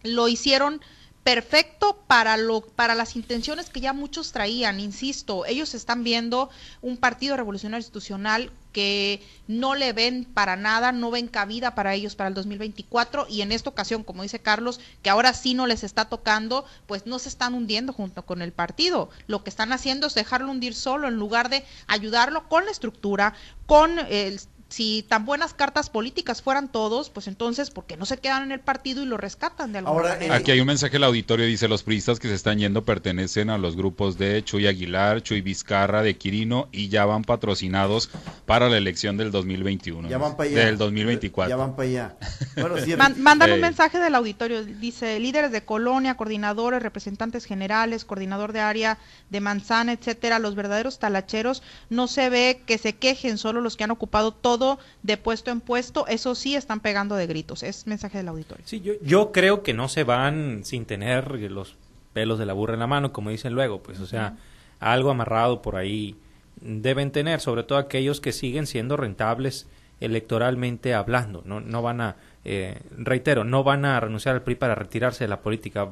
lo 0.04 0.28
hicieron 0.28 0.82
perfecto 1.26 2.04
para 2.06 2.38
lo 2.38 2.62
para 2.62 2.94
las 2.94 3.16
intenciones 3.16 3.72
que 3.72 3.80
ya 3.80 3.94
muchos 3.94 4.32
traían, 4.32 4.80
insisto, 4.80 5.48
ellos 5.48 5.74
están 5.74 6.04
viendo 6.04 6.52
un 6.84 6.98
partido 6.98 7.36
revolucionario 7.36 7.82
institucional 7.82 8.52
que 8.72 9.24
no 9.48 9.74
le 9.74 9.92
ven 9.92 10.26
para 10.26 10.56
nada, 10.56 10.92
no 10.92 11.10
ven 11.10 11.28
cabida 11.28 11.74
para 11.74 11.96
ellos 11.96 12.16
para 12.16 12.28
el 12.28 12.36
2024 12.36 13.26
y 13.28 13.42
en 13.42 13.52
esta 13.52 13.72
ocasión, 13.72 14.04
como 14.04 14.22
dice 14.22 14.38
Carlos, 14.38 14.80
que 15.02 15.10
ahora 15.10 15.34
sí 15.34 15.56
no 15.56 15.66
les 15.66 15.84
está 15.84 16.06
tocando, 16.06 16.64
pues 16.86 17.08
no 17.08 17.18
se 17.18 17.30
están 17.30 17.56
hundiendo 17.56 17.92
junto 17.92 18.24
con 18.24 18.44
el 18.44 18.54
partido. 18.54 19.10
Lo 19.26 19.44
que 19.44 19.50
están 19.50 19.74
haciendo 19.74 20.06
es 20.06 20.14
dejarlo 20.14 20.52
hundir 20.52 20.76
solo 20.76 21.08
en 21.08 21.16
lugar 21.16 21.50
de 21.50 21.66
ayudarlo 21.88 22.48
con 22.48 22.66
la 22.66 22.72
estructura, 22.72 23.34
con 23.66 23.98
el 23.98 24.40
si 24.68 25.06
tan 25.08 25.26
buenas 25.26 25.54
cartas 25.54 25.90
políticas 25.90 26.42
fueran 26.42 26.72
todos, 26.72 27.10
pues 27.10 27.28
entonces, 27.28 27.70
¿por 27.70 27.86
qué 27.86 27.98
no 27.98 28.06
se 28.06 28.18
quedan 28.18 28.44
en 28.44 28.52
el 28.52 28.60
partido 28.60 29.04
y 29.04 29.06
lo 29.06 29.16
rescatan 29.18 29.72
de 29.72 29.80
alguna 29.80 30.10
manera? 30.10 30.36
Aquí 30.36 30.52
hay 30.52 30.60
un 30.60 30.68
mensaje 30.68 30.94
del 30.94 31.04
auditorio, 31.04 31.46
dice, 31.46 31.68
los 31.68 31.84
priistas 31.84 32.20
que 32.20 32.28
se 32.28 32.34
están 32.34 32.58
yendo 32.58 32.84
pertenecen 32.84 33.52
a 33.52 33.58
los 33.58 33.76
grupos 33.76 34.18
de 34.18 34.44
Chuy 34.44 34.66
Aguilar, 34.66 35.22
Chuy 35.22 35.42
Vizcarra, 35.42 36.02
de 36.02 36.18
Quirino, 36.18 36.68
y 36.72 36.90
ya 36.90 37.06
van 37.06 37.24
patrocinados 37.24 38.10
para 38.46 38.68
la 38.68 38.78
elección 38.78 39.18
del 39.18 39.32
2021. 39.32 40.10
Ya 40.10 40.18
van 40.18 40.36
para 40.36 40.50
allá. 40.50 40.66
Del 40.66 40.78
2024. 40.78 41.50
Ya 41.50 41.56
van 41.56 41.76
para 41.76 41.88
allá. 41.88 42.16
Bueno, 42.56 42.76
mandan 43.18 43.52
un 43.52 43.62
mensaje 43.62 44.00
del 44.00 44.16
auditorio, 44.16 44.66
dice, 44.66 45.20
líderes 45.20 45.52
de 45.52 45.64
colonia, 45.64 46.18
coordinadores, 46.18 46.82
representantes 46.82 47.46
generales, 47.46 48.04
coordinador 48.04 48.52
de 48.52 48.62
área 48.62 48.98
de 49.30 49.42
manzana, 49.42 49.92
etcétera, 49.92 50.40
los 50.40 50.56
verdaderos 50.56 50.98
talacheros, 50.98 51.62
no 51.90 52.08
se 52.08 52.30
ve 52.30 52.62
que 52.66 52.80
se 52.80 52.94
quejen 52.94 53.38
solo 53.38 53.62
los 53.62 53.78
que 53.78 53.84
han 53.84 53.92
ocupado 53.92 54.32
todo 54.32 54.55
de 55.04 55.18
puesto 55.18 55.52
en 55.52 55.62
puesto, 55.62 56.08
eso 56.08 56.36
sí 56.36 56.56
están 56.56 56.80
pegando 56.80 57.16
de 57.16 57.28
gritos. 57.28 57.64
Es 57.64 57.88
mensaje 57.88 58.18
del 58.18 58.28
auditorio. 58.28 58.64
Sí, 58.68 58.82
yo, 58.82 58.94
yo 59.02 59.32
creo 59.32 59.64
que 59.64 59.74
no 59.74 59.90
se 59.90 60.04
van 60.04 60.62
sin 60.64 60.86
tener 60.86 61.32
los 61.52 61.76
pelos 62.14 62.40
de 62.40 62.46
la 62.46 62.54
burra 62.54 62.74
en 62.74 62.80
la 62.80 62.88
mano, 62.88 63.12
como 63.12 63.30
dicen 63.30 63.54
luego, 63.54 63.84
pues, 63.84 64.00
o 64.00 64.06
sea, 64.06 64.38
algo 64.80 65.12
amarrado 65.12 65.62
por 65.62 65.76
ahí 65.76 66.16
deben 66.62 67.12
tener, 67.12 67.42
sobre 67.42 67.64
todo 67.64 67.78
aquellos 67.78 68.22
que 68.22 68.32
siguen 68.32 68.68
siendo 68.68 68.98
rentables 68.98 69.68
electoralmente 70.00 70.94
hablando, 70.94 71.42
no, 71.46 71.62
no 71.62 71.82
van 71.82 72.02
a, 72.02 72.16
eh, 72.44 72.80
reitero, 72.98 73.44
no 73.44 73.64
van 73.64 73.86
a 73.86 74.00
renunciar 74.00 74.36
al 74.36 74.44
PRI 74.44 74.56
para 74.56 74.76
retirarse 74.76 75.24
de 75.24 75.28
la 75.30 75.42
política, 75.42 75.90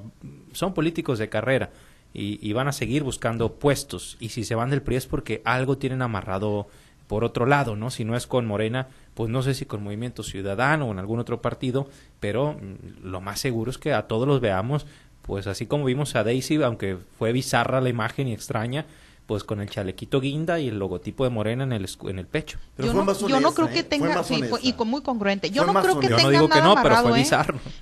son 0.52 0.74
políticos 0.74 1.20
de 1.20 1.30
carrera 1.30 1.72
y, 2.14 2.40
y, 2.48 2.54
van 2.54 2.68
a 2.68 2.74
seguir 2.74 3.04
buscando 3.04 3.56
puestos 3.56 4.18
y 4.20 4.30
si 4.30 4.44
se 4.44 4.56
van 4.56 4.70
del 4.70 4.82
PRI 4.82 4.98
es 4.98 5.08
porque 5.08 5.42
algo 5.46 5.78
tienen 5.78 6.02
amarrado 6.02 6.68
por 7.08 7.24
otro 7.24 7.46
lado, 7.46 7.76
¿no? 7.76 7.90
Si 7.90 8.06
no 8.06 8.16
es 8.16 8.28
con 8.28 8.46
Morena, 8.46 8.88
pues 9.14 9.30
no 9.30 9.42
sé 9.42 9.54
si 9.54 9.66
con 9.66 9.84
Movimiento 9.84 10.24
Ciudadano 10.24 10.88
o 10.88 10.92
en 10.92 11.00
algún 11.00 11.20
otro 11.20 11.42
partido, 11.42 11.88
pero 12.20 12.54
mm, 12.54 13.08
lo 13.08 13.22
más 13.22 13.40
seguro 13.40 13.72
es 13.72 13.78
que 13.78 13.94
a 13.94 14.08
todos 14.08 14.28
los 14.28 14.42
veamos, 14.42 14.86
pues 15.22 15.48
así 15.48 15.66
como 15.66 15.86
vimos 15.86 16.16
a 16.16 16.24
Daisy, 16.24 16.62
aunque 16.64 16.98
fue 17.18 17.32
bizarra 17.32 17.82
la 17.82 17.90
imagen 17.90 18.28
y 18.28 18.34
extraña, 18.34 18.86
pues 19.26 19.44
con 19.44 19.62
el 19.62 19.70
chalequito 19.70 20.20
guinda 20.20 20.60
y 20.60 20.68
el 20.68 20.78
logotipo 20.78 21.24
de 21.24 21.30
Morena 21.30 21.64
en 21.64 21.72
el 21.72 21.88
en 22.08 22.20
el 22.20 22.28
pecho. 22.28 22.60
yo, 22.78 22.94
no, 22.94 23.54
creo 23.54 23.70
que 23.70 23.80
¿eh? 23.80 23.84
tenga 23.84 24.24
sí, 24.24 24.42
y 24.62 24.74
muy 24.84 25.02
congruente. 25.02 25.50
Yo 25.50 25.66
no 25.66 25.74
creo 25.82 26.00
que 26.00 26.10
tengan 26.10 26.50
nada 26.50 26.72
amarrado, 26.72 27.16
¿eh? 27.16 27.26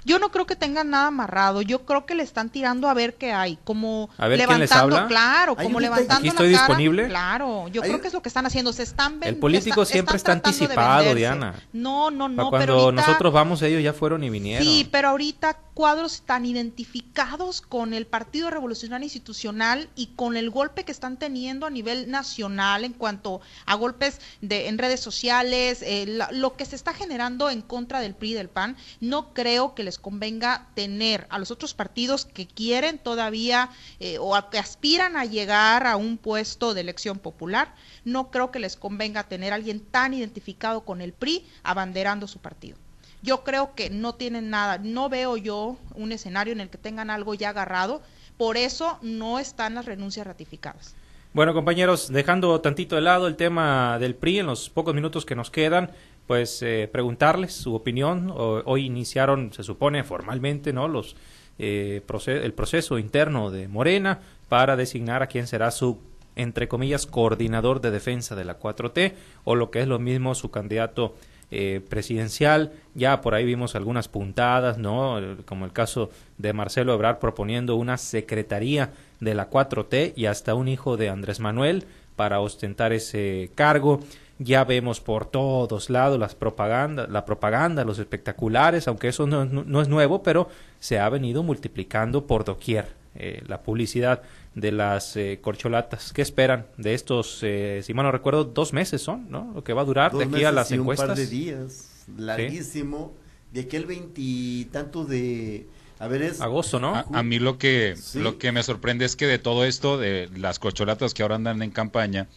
Yo 0.04 0.20
no 0.20 0.32
creo 0.32 0.46
que 0.46 0.56
tengan 0.56 0.90
nada 0.90 1.08
amarrado. 1.08 1.62
Yo 1.62 1.86
creo 1.86 2.06
que 2.06 2.16
le 2.16 2.24
están 2.24 2.50
tirando 2.50 2.90
a 2.90 2.94
ver 2.94 3.16
qué 3.16 3.34
hay, 3.34 3.58
como 3.64 4.10
levantando, 4.20 5.08
claro, 5.08 5.56
como 5.56 5.80
levantando 5.80 6.20
Aquí 6.20 6.30
estoy 6.30 6.50
disponible. 6.50 7.08
Claro, 7.08 7.68
yo 7.68 7.82
creo 7.82 8.02
que 8.02 8.08
es 8.08 8.14
lo 8.14 8.22
que 8.22 8.30
están 8.30 8.46
haciendo, 8.46 8.74
se 8.74 8.84
están 8.84 9.20
El 9.22 9.38
político 9.38 9.86
siempre 9.86 10.18
está 10.18 10.32
anticipado, 10.34 11.14
Diana. 11.14 11.56
No, 11.74 12.12
no, 12.12 12.30
no, 12.30 12.50
cuando 12.50 12.92
nosotros 12.92 13.34
vamos 13.34 13.62
ellos 13.62 13.84
ya 13.84 13.94
fueron 13.94 14.24
y 14.24 14.30
vinieron. 14.30 14.66
Sí, 14.66 14.88
pero 14.92 15.10
ahorita 15.10 15.58
cuadros 15.82 16.22
tan 16.28 16.46
identificados 16.46 17.60
con 17.60 17.96
el 17.96 18.06
Partido 18.06 18.52
Revolucionario 18.52 19.06
Institucional 19.06 19.90
y 19.96 20.10
con 20.16 20.38
el 20.38 20.52
golpe 20.52 20.84
que 20.84 20.92
están 20.92 21.18
teniendo 21.18 21.66
a 21.66 21.72
nivel 21.72 22.12
nacional 22.12 22.86
en 22.86 22.94
cuanto 22.94 23.42
a 23.66 23.74
golpes 23.74 24.22
de, 24.42 24.68
en 24.68 24.78
redes 24.78 25.00
sociales, 25.00 25.82
eh, 25.82 26.20
lo 26.34 26.56
que 26.56 26.66
se 26.66 26.76
está 26.76 26.94
generando 26.94 27.50
en 27.50 27.64
contra 27.64 28.00
del 28.00 28.14
PRI 28.14 28.30
y 28.30 28.34
del 28.36 28.48
PAN, 28.48 28.78
no 29.00 29.34
creo 29.34 29.74
que 29.74 29.84
les 29.84 29.98
convenga 29.98 30.70
tener 30.76 31.26
a 31.32 31.40
los 31.40 31.50
otros 31.50 31.74
partidos 31.74 32.26
que 32.26 32.46
quieren 32.46 33.00
todavía 33.00 33.72
eh, 34.00 34.18
o 34.20 34.40
que 34.52 34.60
aspiran 34.60 35.18
a 35.18 35.26
llegar 35.26 35.88
a 35.88 35.96
un 35.96 36.20
puesto 36.20 36.76
de 36.76 36.82
elección 36.82 37.18
popular, 37.18 37.74
no 38.06 38.30
creo 38.30 38.52
que 38.52 38.60
les 38.60 38.76
convenga 38.76 39.28
tener 39.28 39.52
a 39.52 39.56
alguien 39.56 39.80
tan 39.80 40.14
identificado 40.14 40.82
con 40.82 41.02
el 41.02 41.12
PRI 41.12 41.44
abanderando 41.64 42.28
su 42.28 42.38
partido. 42.38 42.78
Yo 43.22 43.44
creo 43.44 43.76
que 43.76 43.90
no 43.90 44.16
tienen 44.16 44.50
nada, 44.50 44.80
no 44.80 45.10
veo 45.10 45.38
yo 45.38 45.78
un 45.96 46.12
escenario 46.12 46.54
en 46.54 46.62
el 46.62 46.70
que 46.70 46.78
tengan 46.78 47.10
algo 47.10 47.34
ya 47.34 47.50
agarrado, 47.50 48.02
por 48.38 48.58
eso 48.58 48.98
no 49.02 49.40
están 49.40 49.76
las 49.76 49.86
renuncias 49.86 50.26
ratificadas. 50.26 50.96
Bueno, 51.34 51.54
compañeros, 51.54 52.10
dejando 52.12 52.60
tantito 52.60 52.96
de 52.96 53.02
lado 53.02 53.28
el 53.28 53.36
tema 53.36 53.98
del 54.00 54.16
PRI 54.16 54.40
en 54.40 54.48
los 54.48 54.70
pocos 54.70 54.94
minutos 54.94 55.26
que 55.26 55.36
nos 55.36 55.50
quedan, 55.50 55.92
pues 56.28 56.62
eh, 56.62 56.90
preguntarles 56.92 57.54
su 57.54 57.74
opinión. 57.74 58.34
hoy 58.36 58.86
iniciaron, 58.86 59.54
se 59.54 59.64
supone, 59.64 60.04
formalmente, 60.04 60.74
¿no? 60.74 60.88
Los 60.88 61.16
eh, 61.64 62.02
el 62.26 62.54
proceso 62.54 62.98
interno 62.98 63.52
de 63.52 63.68
Morena 63.68 64.20
para 64.50 64.76
designar 64.76 65.22
a 65.22 65.28
quién 65.28 65.46
será 65.46 65.70
su 65.70 66.00
entre 66.36 66.68
comillas 66.68 67.06
coordinador 67.06 67.82
de 67.82 67.92
defensa 67.92 68.36
de 68.36 68.46
la 68.46 68.60
4T 68.60 69.14
o 69.44 69.56
lo 69.56 69.70
que 69.70 69.82
es 69.82 69.88
lo 69.88 70.00
mismo 70.00 70.34
su 70.34 70.50
candidato 70.50 71.16
eh, 71.52 71.82
presidencial. 71.90 72.72
Ya 72.96 73.22
por 73.22 73.36
ahí 73.36 73.46
vimos 73.46 73.76
algunas 73.76 74.08
puntadas, 74.08 74.78
¿no? 74.78 75.20
Como 75.46 75.66
el 75.66 75.74
caso 75.74 76.10
de 76.38 76.54
Marcelo 76.54 76.94
Ebrard 76.94 77.20
proponiendo 77.20 77.76
una 77.76 77.98
secretaría 77.98 78.92
de 79.20 79.36
la 79.36 79.50
4T 79.50 80.14
y 80.16 80.26
hasta 80.28 80.56
un 80.56 80.68
hijo 80.68 80.98
de 80.98 81.10
Andrés 81.10 81.40
Manuel 81.40 81.86
para 82.16 82.40
ostentar 82.40 82.94
ese 82.94 83.52
cargo. 83.56 84.00
ya 84.40 84.64
vemos 84.64 85.02
por 85.02 85.26
todos 85.28 85.90
lados 85.90 86.18
las 86.18 86.34
propaganda, 86.34 87.06
la 87.08 87.26
propaganda, 87.26 87.86
los 87.86 88.00
espectaculares, 88.00 88.88
aunque 88.88 89.10
eso 89.10 89.28
no, 89.28 89.46
no 89.46 89.82
es 89.82 89.88
nuevo, 89.88 90.24
pero 90.24 90.50
se 90.80 91.00
ha 91.00 91.10
venido 91.10 91.44
multiplicando 91.44 92.26
por 92.26 92.44
doquier 92.44 93.01
eh, 93.16 93.44
la 93.48 93.62
publicidad 93.62 94.22
de 94.56 94.72
las 94.72 95.18
eh, 95.18 95.40
corcholatas. 95.42 96.14
¿Qué 96.14 96.22
esperan 96.22 96.68
de 96.78 96.94
estos, 96.94 97.40
eh, 97.44 97.82
si 97.84 97.94
mal 97.94 98.06
no 98.06 98.12
recuerdo, 98.12 98.46
dos 98.46 98.72
meses 98.74 99.02
son, 99.02 99.30
¿no? 99.30 99.52
Lo 99.54 99.64
que 99.64 99.74
va 99.74 99.82
a 99.82 99.86
durar 99.86 100.14
de 100.14 100.26
aquí 100.26 100.44
a 100.44 100.52
las 100.52 100.72
encuestas. 100.72 101.10
Un 101.10 101.16
par 101.16 101.18
de 101.18 101.28
días, 101.28 102.06
larguísimo, 102.18 103.14
de 103.52 103.62
aquel 103.62 103.86
veintitanto 103.86 105.04
de... 105.06 105.68
A 106.00 106.08
ver, 106.08 106.22
es... 106.24 106.42
Agosto, 106.42 106.80
¿no? 106.80 106.96
A, 106.96 107.24
mí 107.24 107.38
lo 107.38 107.58
que, 107.58 107.96
lo 108.16 108.38
que 108.40 108.52
me 108.52 108.64
sorprende 108.64 109.06
es 109.06 109.16
que 109.16 109.28
de 109.28 109.40
todo 109.40 109.66
esto, 109.66 109.98
de 109.98 110.30
las 110.36 110.58
corcholatas 110.58 111.14
que 111.14 111.22
ahora 111.22 111.36
andan 111.36 111.62
en 111.62 111.70
campaña, 111.70 112.28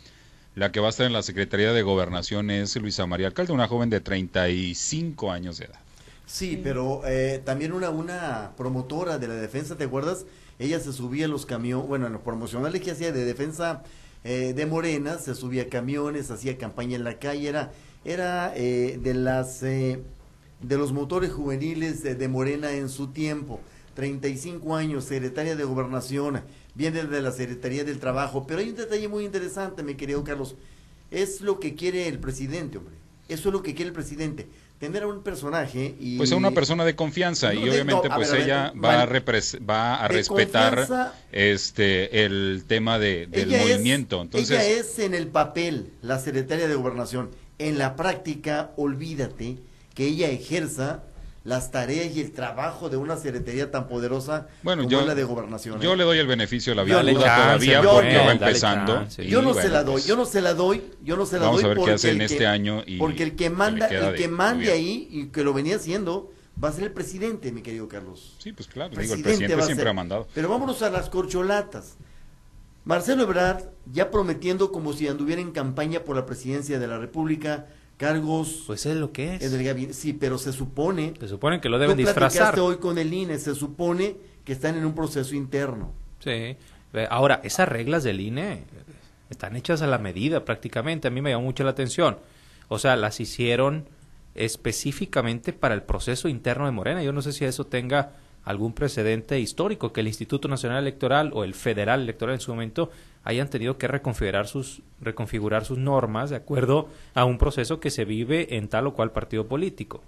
la 0.54 0.70
que 0.70 0.80
va 0.80 0.88
a 0.88 0.90
estar 0.90 1.06
en 1.06 1.12
la 1.12 1.22
Secretaría 1.22 1.72
de 1.72 1.82
Gobernación 1.82 2.50
es 2.50 2.76
Luisa 2.76 3.06
María 3.06 3.28
Alcalde, 3.28 3.52
una 3.52 3.66
joven 3.66 3.90
de 3.90 4.00
35 4.00 5.32
años 5.32 5.58
de 5.58 5.66
edad. 5.66 5.80
Sí, 6.26 6.60
pero 6.62 7.02
eh, 7.06 7.40
también 7.44 7.72
una, 7.72 7.90
una 7.90 8.52
promotora 8.56 9.18
de 9.18 9.28
la 9.28 9.34
defensa, 9.34 9.76
¿te 9.76 9.84
acuerdas? 9.84 10.26
Ella 10.58 10.80
se 10.80 10.92
subía 10.92 11.26
a 11.26 11.28
los 11.28 11.46
camiones, 11.46 11.88
bueno, 11.88 12.06
en 12.06 12.12
los 12.12 12.22
promocionales 12.22 12.80
que 12.80 12.90
hacía 12.90 13.12
de 13.12 13.24
defensa 13.24 13.82
eh, 14.22 14.52
de 14.54 14.66
Morena, 14.66 15.18
se 15.18 15.34
subía 15.34 15.64
a 15.64 15.66
camiones, 15.66 16.30
hacía 16.30 16.58
campaña 16.58 16.96
en 16.96 17.04
la 17.04 17.18
calle, 17.18 17.48
era, 17.48 17.72
era 18.04 18.52
eh, 18.56 18.98
de 19.02 19.14
las 19.14 19.62
de 20.68 20.78
los 20.78 20.92
motores 20.92 21.32
juveniles 21.32 22.02
de, 22.02 22.14
de 22.14 22.28
Morena 22.28 22.72
en 22.72 22.88
su 22.88 23.08
tiempo. 23.08 23.60
35 23.94 24.74
años, 24.74 25.04
secretaria 25.04 25.56
de 25.56 25.64
Gobernación, 25.64 26.40
viene 26.74 27.04
de 27.04 27.22
la 27.22 27.30
Secretaría 27.32 27.84
del 27.84 28.00
Trabajo. 28.00 28.46
Pero 28.46 28.60
hay 28.60 28.70
un 28.70 28.76
detalle 28.76 29.08
muy 29.08 29.24
interesante, 29.24 29.82
mi 29.82 29.94
querido 29.94 30.24
Carlos. 30.24 30.56
Es 31.10 31.40
lo 31.40 31.60
que 31.60 31.74
quiere 31.74 32.08
el 32.08 32.18
presidente, 32.18 32.78
hombre. 32.78 32.94
Eso 33.28 33.48
es 33.48 33.52
lo 33.52 33.62
que 33.62 33.74
quiere 33.74 33.88
el 33.88 33.94
presidente. 33.94 34.48
Tener 34.78 35.04
a 35.04 35.06
un 35.06 35.22
personaje 35.22 35.94
y... 35.98 36.18
Pues 36.18 36.32
a 36.32 36.36
una 36.36 36.50
persona 36.50 36.84
de 36.84 36.96
confianza 36.96 37.54
y 37.54 37.68
obviamente 37.68 38.08
pues 38.14 38.32
ella 38.32 38.72
va, 38.72 39.02
a 39.02 39.06
va 39.06 39.94
a 40.04 40.08
respetar 40.08 41.14
este 41.32 42.24
el 42.24 42.64
tema 42.66 42.98
de, 42.98 43.26
del 43.26 43.50
movimiento. 43.50 44.20
Entonces... 44.20 44.50
Ella 44.50 44.80
es 44.80 44.98
en 44.98 45.14
el 45.14 45.28
papel 45.28 45.92
la 46.02 46.18
secretaria 46.18 46.68
de 46.68 46.74
Gobernación. 46.74 47.30
En 47.58 47.78
la 47.78 47.94
práctica, 47.94 48.72
olvídate 48.76 49.58
que 49.94 50.06
ella 50.06 50.28
ejerza 50.28 51.04
las 51.44 51.70
tareas 51.70 52.16
y 52.16 52.20
el 52.22 52.32
trabajo 52.32 52.88
de 52.88 52.96
una 52.96 53.16
secretaría 53.16 53.70
tan 53.70 53.86
poderosa 53.86 54.48
como 54.62 54.76
la 54.76 55.14
de 55.14 55.24
gobernación. 55.24 55.78
Yo 55.80 55.92
¿eh? 55.92 55.96
le 55.96 56.04
doy 56.04 56.18
el 56.18 56.26
beneficio 56.26 56.72
de 56.72 56.76
la 56.76 56.82
vida 56.84 57.02
todavía 57.02 57.82
porque 57.82 58.16
va 58.16 58.32
empezando. 58.32 59.06
yo 59.18 59.42
no 59.42 59.52
se 59.52 59.68
la 59.68 59.84
doy, 59.84 60.02
yo 60.02 60.16
no 60.16 60.24
se 60.24 60.40
la 60.40 60.54
doy, 60.54 60.82
yo 61.02 61.16
no 61.16 61.26
se 61.26 61.38
la 61.38 61.46
Vamos 61.46 61.62
doy. 61.62 61.70
a 61.70 61.74
ver 61.74 61.84
qué 61.84 61.90
hace 61.92 62.10
en 62.12 62.22
este 62.22 62.46
año. 62.46 62.82
Y 62.86 62.96
porque 62.96 63.22
el 63.22 63.36
que 63.36 63.50
manda, 63.50 63.86
el 63.88 64.14
que 64.14 64.26
mande 64.26 64.72
ahí 64.72 65.06
y 65.10 65.26
que 65.26 65.44
lo 65.44 65.52
venía 65.52 65.76
haciendo 65.76 66.32
va 66.62 66.70
a 66.70 66.72
ser 66.72 66.84
el 66.84 66.92
presidente, 66.92 67.52
mi 67.52 67.60
querido 67.60 67.88
Carlos. 67.88 68.36
Sí, 68.38 68.52
pues 68.52 68.66
claro, 68.66 68.90
digo, 68.96 69.14
el 69.14 69.22
presidente 69.22 69.62
siempre 69.62 69.88
ha 69.88 69.92
mandado. 69.92 70.26
Pero 70.34 70.48
vámonos 70.48 70.80
a 70.82 70.88
las 70.88 71.10
corcholatas. 71.10 71.96
Marcelo 72.84 73.22
Ebrard, 73.22 73.64
ya 73.90 74.10
prometiendo 74.10 74.70
como 74.70 74.92
si 74.92 75.08
anduviera 75.08 75.40
en 75.40 75.52
campaña 75.52 76.00
por 76.00 76.16
la 76.16 76.26
presidencia 76.26 76.78
de 76.78 76.86
la 76.86 76.98
República, 76.98 77.66
cargos. 77.96 78.64
Pues 78.66 78.86
es 78.86 78.96
lo 78.96 79.12
que 79.12 79.36
es. 79.36 79.96
sí, 79.96 80.12
pero 80.12 80.38
se 80.38 80.52
supone. 80.52 81.14
Se 81.18 81.28
supone 81.28 81.60
que 81.60 81.68
lo 81.68 81.78
deben 81.78 81.96
disfrazar. 81.96 82.58
hoy 82.60 82.76
con 82.76 82.98
el 82.98 83.12
INE, 83.12 83.38
se 83.38 83.54
supone 83.54 84.16
que 84.44 84.52
están 84.52 84.76
en 84.76 84.84
un 84.84 84.94
proceso 84.94 85.34
interno. 85.34 85.92
Sí. 86.20 86.56
Ahora, 87.10 87.40
esas 87.42 87.68
reglas 87.68 88.04
del 88.04 88.20
INE 88.20 88.62
están 89.30 89.56
hechas 89.56 89.82
a 89.82 89.86
la 89.86 89.98
medida 89.98 90.44
prácticamente. 90.44 91.08
A 91.08 91.10
mí 91.10 91.20
me 91.20 91.30
llamó 91.30 91.44
mucho 91.44 91.64
la 91.64 91.70
atención. 91.70 92.18
O 92.68 92.78
sea, 92.78 92.96
las 92.96 93.20
hicieron 93.20 93.88
específicamente 94.34 95.52
para 95.52 95.74
el 95.74 95.82
proceso 95.82 96.28
interno 96.28 96.66
de 96.66 96.72
Morena. 96.72 97.02
Yo 97.02 97.12
no 97.12 97.22
sé 97.22 97.32
si 97.32 97.44
eso 97.44 97.66
tenga 97.66 98.12
algún 98.44 98.74
precedente 98.74 99.40
histórico 99.40 99.92
que 99.92 100.00
el 100.00 100.08
Instituto 100.08 100.48
Nacional 100.48 100.78
Electoral 100.78 101.30
o 101.34 101.44
el 101.44 101.54
Federal 101.54 102.02
Electoral 102.02 102.34
en 102.34 102.40
su 102.40 102.52
momento 102.52 102.90
hayan 103.24 103.48
tenido 103.48 103.78
que 103.78 103.88
reconfigurar 103.88 104.46
sus, 104.46 104.82
reconfigurar 105.00 105.64
sus 105.64 105.78
normas 105.78 106.30
de 106.30 106.36
acuerdo 106.36 106.88
a 107.14 107.24
un 107.24 107.38
proceso 107.38 107.80
que 107.80 107.90
se 107.90 108.04
vive 108.04 108.56
en 108.56 108.68
tal 108.68 108.86
o 108.86 108.94
cual 108.94 109.12
partido 109.12 109.48
político. 109.48 110.02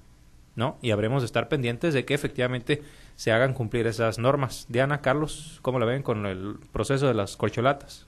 ¿no? 0.54 0.78
Y 0.80 0.90
habremos 0.90 1.22
de 1.22 1.26
estar 1.26 1.48
pendientes 1.48 1.92
de 1.92 2.04
que 2.04 2.14
efectivamente 2.14 2.82
se 3.14 3.32
hagan 3.32 3.52
cumplir 3.52 3.86
esas 3.86 4.18
normas. 4.18 4.66
Diana, 4.68 5.02
Carlos, 5.02 5.58
¿cómo 5.62 5.78
la 5.78 5.86
ven 5.86 6.02
con 6.02 6.26
el 6.26 6.56
proceso 6.72 7.06
de 7.06 7.14
las 7.14 7.36
corcholatas? 7.36 8.06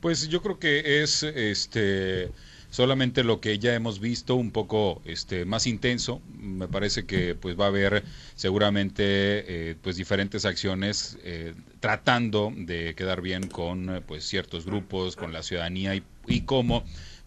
Pues 0.00 0.28
yo 0.28 0.42
creo 0.42 0.58
que 0.58 1.02
es 1.02 1.22
este 1.22 2.30
solamente 2.72 3.22
lo 3.22 3.38
que 3.38 3.58
ya 3.58 3.74
hemos 3.74 4.00
visto 4.00 4.34
un 4.34 4.50
poco 4.50 5.02
este 5.04 5.44
más 5.44 5.66
intenso. 5.66 6.22
Me 6.38 6.66
parece 6.66 7.04
que 7.04 7.34
pues 7.34 7.58
va 7.58 7.66
a 7.66 7.68
haber 7.68 8.02
seguramente 8.34 9.04
eh, 9.04 9.76
pues 9.80 9.96
diferentes 9.96 10.46
acciones 10.46 11.18
eh, 11.22 11.52
tratando 11.80 12.50
de 12.56 12.94
quedar 12.94 13.20
bien 13.20 13.46
con 13.46 14.02
pues 14.06 14.24
ciertos 14.24 14.64
grupos 14.64 15.16
con 15.16 15.34
la 15.34 15.42
ciudadanía 15.42 15.94
y, 15.94 16.02
y 16.26 16.40
cómo 16.40 16.82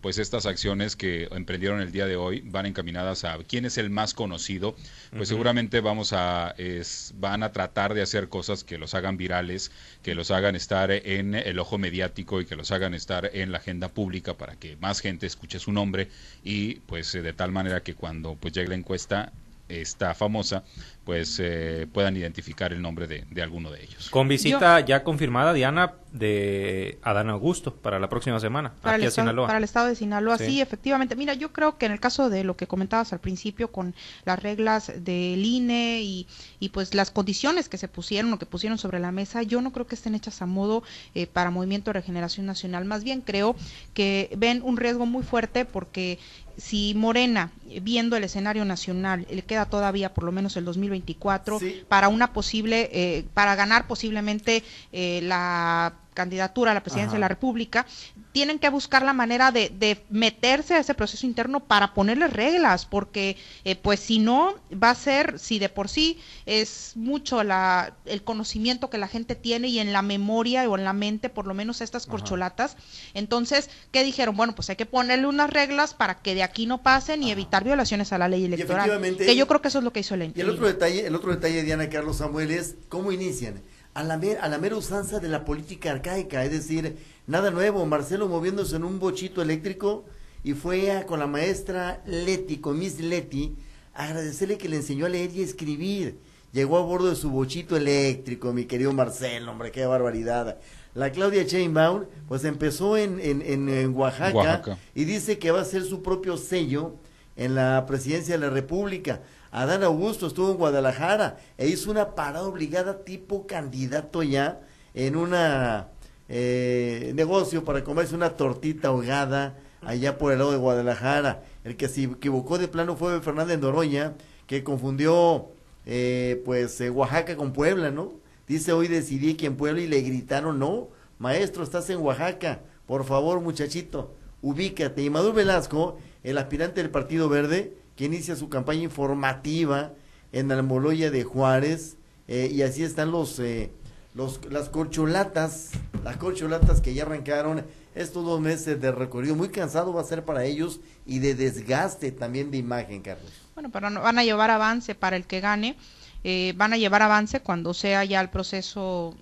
pues 0.06 0.20
estas 0.20 0.46
acciones 0.46 0.96
que 0.96 1.28
emprendieron 1.32 1.82
el 1.82 1.92
día 1.92 2.06
de 2.06 2.16
hoy 2.16 2.42
van 2.46 2.68
encaminadas 2.68 3.24
a 3.24 3.40
quién 3.40 3.66
es 3.66 3.80
el 3.80 3.90
más 3.90 4.14
conocido, 4.14 4.76
pues 5.10 5.30
seguramente 5.30 5.80
vamos 5.80 6.14
a 6.14 6.54
es, 6.60 7.16
van 7.18 7.42
a 7.42 7.52
tratar 7.52 7.96
de 7.96 8.04
hacer 8.04 8.30
cosas 8.30 8.64
que 8.64 8.78
los 8.78 8.94
hagan 8.94 9.18
virales, 9.18 9.72
que 10.04 10.14
los 10.14 10.30
hagan 10.30 10.56
estar 10.56 10.92
en 10.92 11.34
el 11.34 11.58
ojo 11.58 11.80
mediático 11.80 12.40
y 12.40 12.46
que 12.46 12.56
los 12.56 12.70
hagan 12.70 12.94
estar 12.94 13.32
en 13.34 13.52
la 13.52 13.58
agenda 13.58 13.90
pública 13.90 14.36
para 14.36 14.56
que 14.58 14.78
más 14.78 15.00
gente 15.00 15.26
escuche 15.26 15.58
su 15.58 15.72
nombre 15.72 16.08
y 16.44 16.76
pues 16.82 17.12
de 17.12 17.34
tal 17.34 17.52
manera 17.52 17.82
que 17.82 17.96
cuando 17.96 18.36
pues 18.36 18.54
llegue 18.54 18.68
la 18.68 18.76
encuesta 18.76 19.34
esta 19.70 20.14
famosa, 20.14 20.64
pues 21.06 21.40
eh, 21.40 21.88
puedan 21.94 22.18
identificar 22.18 22.74
el 22.74 22.82
nombre 22.82 23.08
de, 23.08 23.42
alguno 23.42 23.72
de 23.72 23.84
ellos. 23.84 24.10
Con 24.10 24.28
visita 24.28 24.80
ya 24.80 25.04
confirmada, 25.04 25.54
Diana, 25.54 25.94
de 26.12 26.98
Adán 27.04 27.30
Augusto 27.30 27.76
para 27.76 28.00
la 28.00 28.10
próxima 28.10 28.40
semana, 28.40 28.74
para 28.82 28.96
aquí 28.96 29.04
el 29.04 29.10
a 29.10 29.12
Sinaloa. 29.12 29.48
Para 29.48 29.60
el 29.60 29.64
estado 29.64 29.88
de 29.88 29.96
Sinaloa, 29.96 30.40
sí. 30.40 30.62
efectivamente. 30.62 31.16
Mira, 31.16 31.36
yo 31.36 31.54
creo 31.54 31.78
que 31.78 31.86
en 31.86 31.92
el 31.92 32.00
caso 32.00 32.30
de 32.30 32.44
lo 32.44 32.58
que 32.58 32.66
comentabas 32.66 33.14
al 33.14 33.20
principio 33.20 33.72
con 33.72 33.94
las 34.24 34.42
reglas 34.42 34.92
del 34.98 35.46
INE 35.46 36.02
y, 36.02 36.28
y 36.60 36.70
pues 36.70 36.96
las 36.96 37.12
condiciones 37.12 37.70
que 37.70 37.78
se 37.78 37.88
pusieron 37.88 38.34
o 38.34 38.40
que 38.40 38.48
pusieron 38.48 38.80
sobre 38.80 39.00
la 39.00 39.12
mesa, 39.12 39.44
yo 39.44 39.62
no 39.62 39.72
creo 39.72 39.86
que 39.86 39.96
estén 39.96 40.16
hechas 40.16 40.42
a 40.42 40.48
modo 40.48 40.82
eh, 41.14 41.28
para 41.28 41.52
Movimiento 41.52 41.90
de 41.90 42.00
Regeneración 42.00 42.48
Nacional. 42.48 42.86
Más 42.86 43.04
bien 43.04 43.22
creo 43.22 43.56
que 43.94 44.32
ven 44.38 44.62
un 44.64 44.78
riesgo 44.78 45.06
muy 45.06 45.22
fuerte 45.22 45.66
porque 45.66 46.18
si 46.58 46.94
Morena, 46.96 47.52
viendo 47.82 48.16
el 48.16 48.24
escenario 48.24 48.64
nacional, 48.66 49.28
le 49.30 49.42
queda 49.42 49.66
todavía 49.66 50.14
por 50.14 50.24
lo 50.24 50.32
menos 50.32 50.56
el 50.56 50.66
2024 50.96 51.60
para 51.88 52.10
una 52.10 52.34
posible, 52.34 52.90
eh, 52.92 53.26
para 53.34 53.56
ganar 53.56 53.88
posiblemente 53.88 54.64
eh, 54.92 55.22
la 55.24 55.94
candidatura 56.16 56.72
a 56.72 56.74
la 56.74 56.82
presidencia 56.82 57.14
de 57.14 57.20
la 57.20 57.28
República, 57.28 57.86
tienen 58.32 58.58
que 58.58 58.70
buscar 58.70 59.04
la 59.04 59.14
manera 59.14 59.52
de, 59.52 59.70
de, 59.70 60.04
meterse 60.10 60.74
a 60.74 60.80
ese 60.80 60.96
proceso 60.96 61.28
interno 61.28 61.60
para 61.60 61.94
ponerle 61.94 62.28
reglas, 62.28 62.88
porque 62.88 63.38
eh, 63.64 63.76
pues 63.76 64.00
si 64.00 64.18
no, 64.18 64.56
va 64.72 64.90
a 64.90 64.96
ser, 64.96 65.38
si 65.38 65.60
de 65.60 65.70
por 65.70 65.88
sí 65.88 66.20
es 66.46 66.94
mucho 66.96 67.44
la, 67.44 67.94
el 68.06 68.24
conocimiento 68.24 68.90
que 68.90 68.98
la 68.98 69.08
gente 69.08 69.36
tiene 69.36 69.68
y 69.68 69.80
en 69.80 69.94
la 69.94 70.02
memoria 70.02 70.68
o 70.70 70.78
en 70.78 70.84
la 70.84 70.94
mente, 70.94 71.30
por 71.30 71.46
lo 71.46 71.54
menos 71.54 71.82
estas 71.82 72.08
corcholatas, 72.08 72.78
entonces, 73.14 73.70
¿qué 73.92 74.04
dijeron? 74.04 74.36
Bueno, 74.36 74.56
pues 74.56 74.70
hay 74.70 74.76
que 74.76 74.86
ponerle 74.86 75.28
unas 75.28 75.50
reglas 75.50 75.94
para 75.94 76.16
que 76.16 76.34
de 76.34 76.44
aquí 76.44 76.66
no 76.66 76.82
pasen 76.82 77.24
y 77.24 77.32
evitar 77.32 77.64
violaciones 77.64 78.12
a 78.14 78.18
la 78.18 78.28
ley 78.28 78.46
electoral. 78.46 79.02
Que 79.18 79.36
yo 79.36 79.48
creo 79.48 79.62
que 79.62 79.68
eso 79.68 79.78
es 79.80 79.84
lo 79.84 79.94
que 79.94 80.00
hizo 80.00 80.16
el 80.16 80.34
Y 80.36 80.42
el 80.42 80.50
otro 80.50 80.68
detalle, 80.68 81.06
el 81.06 81.16
otro 81.16 81.32
detalle, 81.32 81.64
Diana 81.64 81.90
Carlos 81.90 82.18
Samuel, 82.18 82.52
es 82.52 82.76
cómo 82.90 83.12
inician 83.12 83.62
a 83.96 84.04
la, 84.04 84.20
a 84.42 84.50
la 84.50 84.58
mera 84.58 84.76
usanza 84.76 85.20
de 85.20 85.30
la 85.30 85.46
política 85.46 85.92
arcaica, 85.92 86.44
es 86.44 86.52
decir, 86.52 86.98
nada 87.28 87.50
nuevo, 87.50 87.86
Marcelo 87.86 88.28
moviéndose 88.28 88.76
en 88.76 88.84
un 88.84 89.00
bochito 89.00 89.42
eléctrico 89.42 90.04
y 90.44 90.54
fue 90.54 91.06
con 91.08 91.20
la 91.20 91.28
maestra 91.28 92.04
Leti, 92.06 92.58
con 92.58 92.78
Miss 92.78 93.00
Leti, 93.00 93.56
a 93.94 94.04
agradecerle 94.04 94.58
que 94.58 94.68
le 94.68 94.76
enseñó 94.76 95.06
a 95.06 95.10
leer 95.10 95.32
y 95.34 95.42
escribir. 95.42 96.20
Llegó 96.52 96.78
a 96.78 96.82
bordo 96.82 97.10
de 97.10 97.16
su 97.16 97.30
bochito 97.30 97.78
eléctrico, 97.78 98.52
mi 98.52 98.66
querido 98.66 98.92
Marcelo, 98.92 99.52
hombre, 99.52 99.72
qué 99.72 99.86
barbaridad. 99.86 100.58
La 100.94 101.12
Claudia 101.12 101.46
Chainbaum, 101.46 102.04
pues 102.28 102.44
empezó 102.44 102.98
en, 102.98 103.22
en, 103.22 103.42
en, 103.70 103.96
Oaxaca, 103.96 104.78
y 104.94 105.06
dice 105.06 105.40
que 105.40 105.52
va 105.52 105.60
a 105.60 105.62
hacer 105.64 105.84
su 105.84 106.02
propio 106.02 106.36
sello 106.36 106.96
en 107.38 107.56
la 107.56 107.86
presidencia 107.88 108.36
de 108.38 108.46
la 108.46 108.50
República. 108.50 109.22
Adán 109.52 109.84
Augusto 109.84 110.28
estuvo 110.28 110.52
en 110.52 110.58
Guadalajara 110.58 111.38
e 111.58 111.68
hizo 111.68 111.92
una 111.92 112.16
parada 112.16 112.46
obligada 112.46 113.04
tipo 113.04 113.48
candidato 113.48 114.24
ya 114.24 114.62
en 114.94 115.16
una 115.16 115.90
eh, 116.28 117.12
negocio 117.16 117.64
para 117.64 117.84
comerse 117.84 118.16
una 118.16 118.32
tortita 118.32 118.88
ahogada 118.90 119.58
allá 119.82 120.18
por 120.18 120.32
el 120.32 120.40
lado 120.40 120.52
de 120.52 120.58
Guadalajara. 120.58 121.44
El 121.64 121.78
que 121.78 121.88
se 121.88 122.04
equivocó 122.04 122.58
de 122.58 122.68
plano 122.68 122.96
fue 122.96 123.22
Fernández 123.22 123.60
Noroña, 123.60 124.14
que 124.48 124.64
confundió 124.64 125.50
eh, 125.86 126.42
pues 126.46 126.82
eh, 126.82 126.90
Oaxaca 126.90 127.36
con 127.36 127.54
Puebla, 127.54 127.92
¿no? 127.92 128.14
Dice 128.48 128.74
hoy 128.74 128.88
decidí 128.88 129.36
que 129.36 129.48
en 129.48 129.56
Puebla 129.56 129.82
y 129.82 129.88
le 129.88 130.02
gritaron, 130.02 130.60
no, 130.60 130.90
maestro, 131.20 131.64
estás 131.64 131.90
en 131.90 132.00
Oaxaca, 132.00 132.62
por 132.86 133.06
favor 133.06 133.42
muchachito, 133.42 134.14
ubícate. 134.42 135.04
Y 135.04 135.10
Maduro 135.10 135.34
Velasco, 135.34 135.98
el 136.24 136.38
aspirante 136.38 136.82
del 136.82 136.92
Partido 136.92 137.30
Verde, 137.30 137.78
que 137.96 138.06
inicia 138.06 138.36
su 138.36 138.50
campaña 138.50 138.84
informativa 138.84 139.94
en 140.32 140.52
Almoloya 140.52 141.12
de 141.12 141.24
Juárez, 141.24 141.98
eh, 142.28 142.50
y 142.52 142.62
así 142.62 142.84
están 142.84 143.12
los, 143.12 143.40
eh, 143.40 143.72
los, 144.14 144.40
las 144.52 144.70
corcholatas, 144.70 145.72
las 146.04 146.18
corcholatas 146.18 146.82
que 146.82 146.94
ya 146.94 147.04
arrancaron 147.04 147.64
estos 147.96 148.26
dos 148.26 148.42
meses 148.42 148.82
de 148.82 148.92
recorrido. 148.92 149.36
Muy 149.36 149.50
cansado 149.50 149.94
va 149.94 150.02
a 150.02 150.06
ser 150.06 150.26
para 150.26 150.44
ellos 150.44 150.82
y 151.06 151.20
de 151.20 151.36
desgaste 151.36 152.12
también 152.12 152.52
de 152.52 152.58
imagen, 152.58 153.02
Carlos. 153.02 153.32
Bueno, 153.54 153.70
pero 153.72 153.90
no, 153.90 154.02
van 154.02 154.20
a 154.20 154.24
llevar 154.24 154.52
avance 154.52 154.96
para 154.96 155.16
el 155.16 155.26
que 155.26 155.40
gane. 155.40 155.78
Eh, 156.24 156.54
van 156.58 156.74
a 156.74 156.78
llevar 156.78 157.04
avance 157.04 157.40
cuando 157.40 157.74
sea 157.74 158.04
ya 158.04 158.20
el 158.20 158.30
proceso 158.30 159.16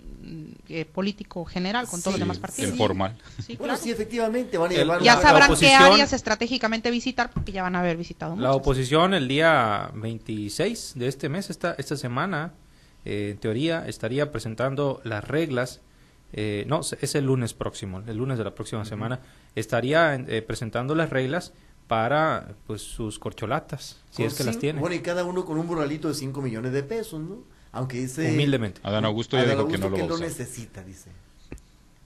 eh, 0.69 0.85
político 0.85 1.45
general 1.45 1.87
con 1.87 2.01
todos 2.01 2.13
los 2.13 2.19
demás 2.19 2.39
partidos. 2.39 2.71
El 2.71 2.77
formal. 2.77 3.17
Sí, 3.45 3.55
bueno, 3.57 3.75
sí, 3.77 3.91
efectivamente, 3.91 4.57
van 4.57 4.71
a 4.71 4.75
llevar 4.75 5.01
Ya 5.01 5.21
sabrán 5.21 5.55
qué 5.59 5.73
áreas 5.73 6.13
estratégicamente 6.13 6.91
visitar 6.91 7.31
porque 7.31 7.51
ya 7.51 7.63
van 7.63 7.75
a 7.75 7.79
haber 7.79 7.97
visitado 7.97 8.35
La 8.35 8.53
oposición 8.53 9.13
el 9.13 9.27
día 9.27 9.91
26 9.95 10.93
de 10.95 11.07
este 11.07 11.29
mes, 11.29 11.49
esta, 11.49 11.75
esta 11.77 11.97
semana, 11.97 12.53
eh, 13.05 13.29
en 13.31 13.37
teoría, 13.37 13.85
estaría 13.87 14.31
presentando 14.31 15.01
las 15.03 15.23
reglas 15.23 15.81
eh, 16.35 16.65
no, 16.67 16.81
es 16.81 17.15
el 17.15 17.25
lunes 17.27 17.53
próximo, 17.53 18.01
el 18.07 18.17
lunes 18.17 18.39
de 18.39 18.43
la 18.43 18.55
próxima 18.55 18.83
semana, 18.85 19.19
estaría 19.55 20.15
eh, 20.15 20.41
presentando 20.41 20.95
las 20.95 21.11
reglas 21.11 21.53
para 21.87 22.55
pues 22.65 22.81
sus 22.81 23.19
corcholatas, 23.19 24.01
si 24.09 24.23
es 24.23 24.33
que 24.33 24.43
las 24.43 24.57
tiene. 24.57 24.79
Bueno, 24.79 24.95
y 24.95 25.01
cada 25.01 25.23
uno 25.25 25.45
con 25.45 25.59
un 25.59 25.67
burralito 25.67 26.07
de 26.07 26.15
5 26.15 26.41
millones 26.41 26.73
de 26.73 26.81
pesos, 26.81 27.21
¿no? 27.21 27.43
Aunque 27.73 27.97
dice... 27.97 28.31
Humildemente. 28.31 28.79
Adán 28.83 29.03
Augusto 29.03 29.35
ya 29.35 29.45
dijo 29.45 29.67
que 29.67 29.77
no 29.77 29.89
lo, 29.89 30.17
necesita, 30.17 30.83
dice. 30.83 31.09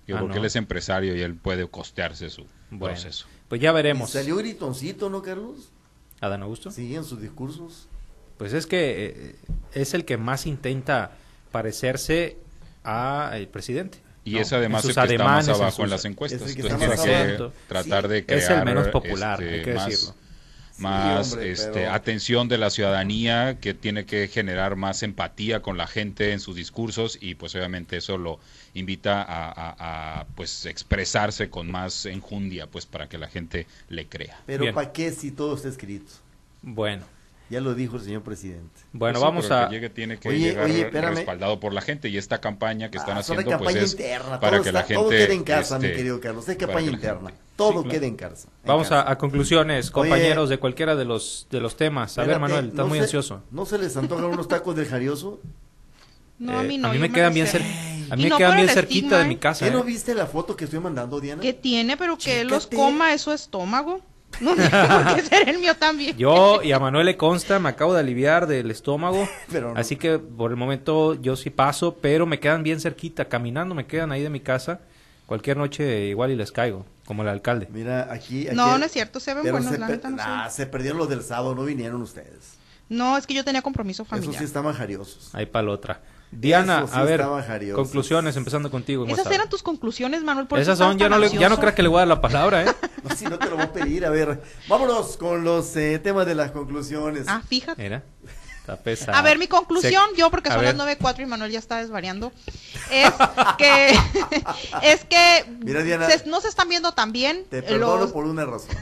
Ah, 0.10 0.20
porque 0.22 0.40
él 0.40 0.46
es 0.46 0.56
empresario 0.56 1.16
y 1.16 1.22
él 1.22 1.36
puede 1.36 1.68
costearse 1.68 2.30
su 2.30 2.46
proceso. 2.80 3.28
Pues 3.50 3.62
ya 3.62 3.74
veremos. 3.74 4.10
salió 4.10 4.38
gritoncito, 4.38 5.10
¿no, 5.10 5.22
Carlos? 5.22 5.70
Adán 6.22 6.42
Augusto. 6.42 6.72
Sí, 6.72 6.96
en 6.96 7.04
sus 7.04 7.22
discursos. 7.22 7.88
Pues 8.38 8.54
es 8.54 8.66
que 8.66 9.06
eh, 9.06 9.36
es 9.74 9.94
el 9.94 10.06
que 10.06 10.18
más 10.18 10.46
intenta 10.46 11.12
parecerse 11.52 12.38
al 12.84 13.48
presidente. 13.50 14.00
Y 14.24 14.38
es 14.38 14.54
además 14.54 14.86
el 14.86 14.96
que 14.96 15.14
está 15.14 15.24
más 15.24 15.50
abajo 15.50 15.84
en, 15.84 15.90
las 15.90 16.06
encuestas. 16.06 16.42
Entonces 16.42 16.78
tiene 16.78 16.96
que 16.96 17.52
tratar 17.68 18.08
de 18.08 18.26
crear... 18.26 18.42
Es 18.42 18.50
el 18.50 18.66
menos 18.66 18.88
popular, 18.88 19.40
hay 19.42 19.64
que 19.64 19.74
más, 19.74 20.14
Más 20.80 21.34
este, 21.34 21.88
atención 21.88 22.48
de 22.48 22.58
la 22.58 22.70
ciudadanía, 22.70 23.58
que 23.60 23.74
tiene 23.74 24.06
que 24.06 24.28
generar 24.28 24.76
más 24.76 25.04
empatía 25.04 25.62
con 25.62 25.78
la 25.78 25.88
gente 25.88 26.34
en 26.34 26.40
sus 26.40 26.56
discursos 26.56 27.18
y 27.20 27.36
pues 27.36 27.56
obviamente 27.56 27.98
eso 27.98 28.18
lo 28.18 28.40
invita 28.74 29.26
a, 29.28 30.26
pues 30.36 30.66
expresarse 30.66 31.50
con 31.50 31.72
más 31.72 32.06
enjundia 32.06 32.68
pues 32.68 32.86
para 32.86 33.10
que 33.10 33.18
la 33.18 33.28
gente 33.28 33.66
le 33.90 34.08
crea. 34.08 34.40
Pero 34.46 34.74
¿para 34.74 34.92
qué 34.92 35.12
si 35.12 35.32
todo 35.32 35.56
está 35.56 35.70
escrito? 35.70 36.12
Bueno, 36.62 37.06
ya 37.50 37.62
lo 37.62 37.74
dijo 37.76 37.96
el 37.98 38.04
señor 38.04 38.24
presidente. 38.24 38.82
Bueno, 38.92 39.22
vamos 39.22 39.50
a. 39.52 39.68
Que 39.68 39.76
llegue 39.76 39.90
tiene 39.90 40.18
que 40.18 40.38
llegar 40.38 41.14
respaldado 41.14 41.60
por 41.60 41.74
la 41.74 41.82
gente 41.82 42.10
y 42.10 42.18
esta 42.18 42.40
campaña 42.40 42.92
que 42.92 42.98
están 42.98 43.18
ah, 43.18 43.22
haciendo 43.22 43.58
pues 43.58 43.76
es 43.76 43.96
para 44.40 44.62
que 44.62 44.72
la 44.72 44.82
gente. 44.84 44.96
Todo 44.96 45.10
quede 45.10 45.34
en 45.34 45.44
casa, 45.44 45.80
mi 45.80 45.86
este, 45.86 45.98
querido 45.98 46.20
Carlos. 46.20 46.48
Es 46.50 46.58
campaña 46.58 46.92
interna. 46.92 47.32
Todo 47.56 47.84
quede 47.84 48.08
en 48.08 48.16
casa. 48.16 48.50
vamos 48.66 48.92
A, 48.92 49.18
conclusiones, 49.18 49.92
compañeros 49.92 50.50
de 50.50 50.60
cualquiera 50.60 50.96
de 50.96 51.06
los 51.06 51.48
de 51.50 51.62
los 51.62 51.78
temas. 51.78 52.18
A 52.18 52.24
ver, 52.24 52.40
Manuel, 52.40 52.68
estás 52.70 52.88
muy 52.88 53.00
ansioso. 53.00 53.44
¿No 53.52 53.66
se 53.66 53.78
les 53.78 53.96
antojan 53.98 54.26
unos 54.26 54.48
tacos 54.48 54.76
del 54.76 54.88
jarioso? 54.88 55.40
No, 56.40 56.60
a 56.60 56.64
mí 56.64 56.78
no. 56.78 56.90
A 56.90 56.94
mí 56.94 57.00
me 57.00 57.12
quedan 57.12 57.34
bien, 57.34 57.48
a 58.10 58.16
mí 58.16 58.30
me 58.30 58.38
quedan 58.38 58.58
bien 58.58 58.70
cerquita 58.70 59.18
de 59.20 59.26
mi 59.26 59.38
casa. 59.38 59.66
¿Qué 59.66 59.72
no 59.72 59.80
¿eh? 59.80 59.84
viste 59.86 60.14
la 60.14 60.28
foto 60.28 60.56
que 60.56 60.66
estoy 60.66 60.80
mandando, 60.80 61.20
Diana? 61.20 61.42
Que 61.42 61.54
tiene, 61.54 61.98
pero 61.98 62.18
que 62.18 62.42
él 62.42 62.48
los 62.48 62.68
coma 62.68 63.14
es 63.14 63.22
su 63.22 63.32
estómago. 63.32 64.02
No 64.42 64.56
tengo 64.56 65.16
que 65.16 65.22
ser 65.24 65.50
el 65.50 65.60
mío 65.60 65.76
también. 65.76 66.18
Yo 66.18 66.62
y 66.62 66.72
a 66.72 66.80
Manuel 66.80 67.06
le 67.06 67.18
consta, 67.18 67.60
me 67.60 67.70
acabo 67.70 67.94
de 67.94 68.00
aliviar 68.00 68.48
del 68.48 68.72
estómago. 68.72 69.28
Así 69.76 69.96
que 69.96 70.20
por 70.20 70.52
el 70.52 70.58
momento 70.58 71.16
yo 71.16 71.36
sí 71.36 71.50
paso, 71.50 71.98
pero 72.02 72.26
me 72.26 72.40
quedan 72.40 72.64
bien 72.64 72.80
cerquita. 72.80 73.26
Caminando 73.26 73.76
me 73.76 73.86
quedan 73.86 74.12
ahí 74.12 74.22
de 74.22 74.30
mi 74.30 74.40
casa. 74.40 74.82
Cualquier 75.26 75.58
noche 75.58 76.06
igual 76.06 76.32
y 76.32 76.36
les 76.38 76.52
caigo, 76.54 76.86
como 77.06 77.22
el 77.22 77.28
alcalde. 77.28 77.68
Mira, 77.70 78.08
aquí. 78.12 78.48
no, 78.54 78.78
no 78.78 78.86
es 78.86 78.92
cierto, 78.94 79.20
se 79.20 79.34
ven 79.34 79.52
buenos, 79.52 79.74
se, 79.74 80.52
se 80.52 80.66
perdieron 80.68 80.98
los 80.98 81.10
del 81.10 81.22
sábado, 81.22 81.54
no 81.54 81.66
vinieron 81.66 82.02
ustedes. 82.02 82.58
No, 82.88 83.18
es 83.18 83.28
que 83.28 83.34
yo 83.34 83.44
tenía 83.44 83.62
compromiso 83.62 84.06
familiar. 84.06 84.30
Esos 84.32 84.40
sí 84.40 84.46
estaban 84.46 84.74
jariosos. 84.74 85.30
Ahí 85.34 85.46
para 85.46 85.66
la 85.66 85.72
otra. 85.72 86.02
Diana, 86.32 86.86
a 86.92 87.04
ver, 87.04 87.24
conclusiones, 87.74 88.36
empezando 88.36 88.70
contigo. 88.70 89.06
Esas 89.08 89.32
eran 89.32 89.50
tus 89.50 89.64
conclusiones, 89.64 90.24
Manuel. 90.24 90.48
Esas 90.58 90.78
son, 90.78 90.98
ya 90.98 91.08
no, 91.08 91.18
le, 91.18 91.30
ya 91.30 91.48
no 91.48 91.58
creo 91.58 91.74
que 91.74 91.82
le 91.82 91.88
voy 91.88 91.98
a 91.98 92.00
dar 92.00 92.08
la 92.10 92.22
palabra, 92.22 92.66
¿eh? 92.66 92.68
no, 93.08 93.16
si 93.16 93.26
no 93.26 93.40
te 93.40 93.50
lo 93.50 93.56
voy 93.56 93.66
a 93.66 93.74
pedir, 93.74 94.06
a 94.06 94.10
ver. 94.10 94.42
Vámonos 94.68 95.18
con 95.18 95.44
los 95.44 95.76
eh, 95.76 96.00
temas 96.00 96.26
de 96.26 96.36
las 96.36 96.52
conclusiones. 96.52 97.26
Ah, 97.28 97.42
fíjate. 97.48 97.82
Mira. 97.82 98.04
A 99.08 99.22
ver, 99.22 99.38
mi 99.38 99.48
conclusión, 99.48 100.04
yo 100.18 100.30
porque 100.30 100.50
son 100.52 100.64
las 100.64 100.76
9.4 100.76 101.22
y 101.22 101.26
Manuel 101.26 101.52
ya 101.52 101.60
está 101.60 101.78
desvariando, 101.78 102.34
es 102.92 103.14
que, 103.58 103.90
es 104.84 105.06
que 105.06 105.46
no 106.26 106.42
se 106.42 106.50
están 106.50 106.68
viendo 106.68 106.92
tan 106.92 107.14
bien. 107.14 107.46
Te 107.50 107.64
perdono 107.64 108.12
por 108.12 108.26
una 108.26 108.46
razón. 108.46 108.76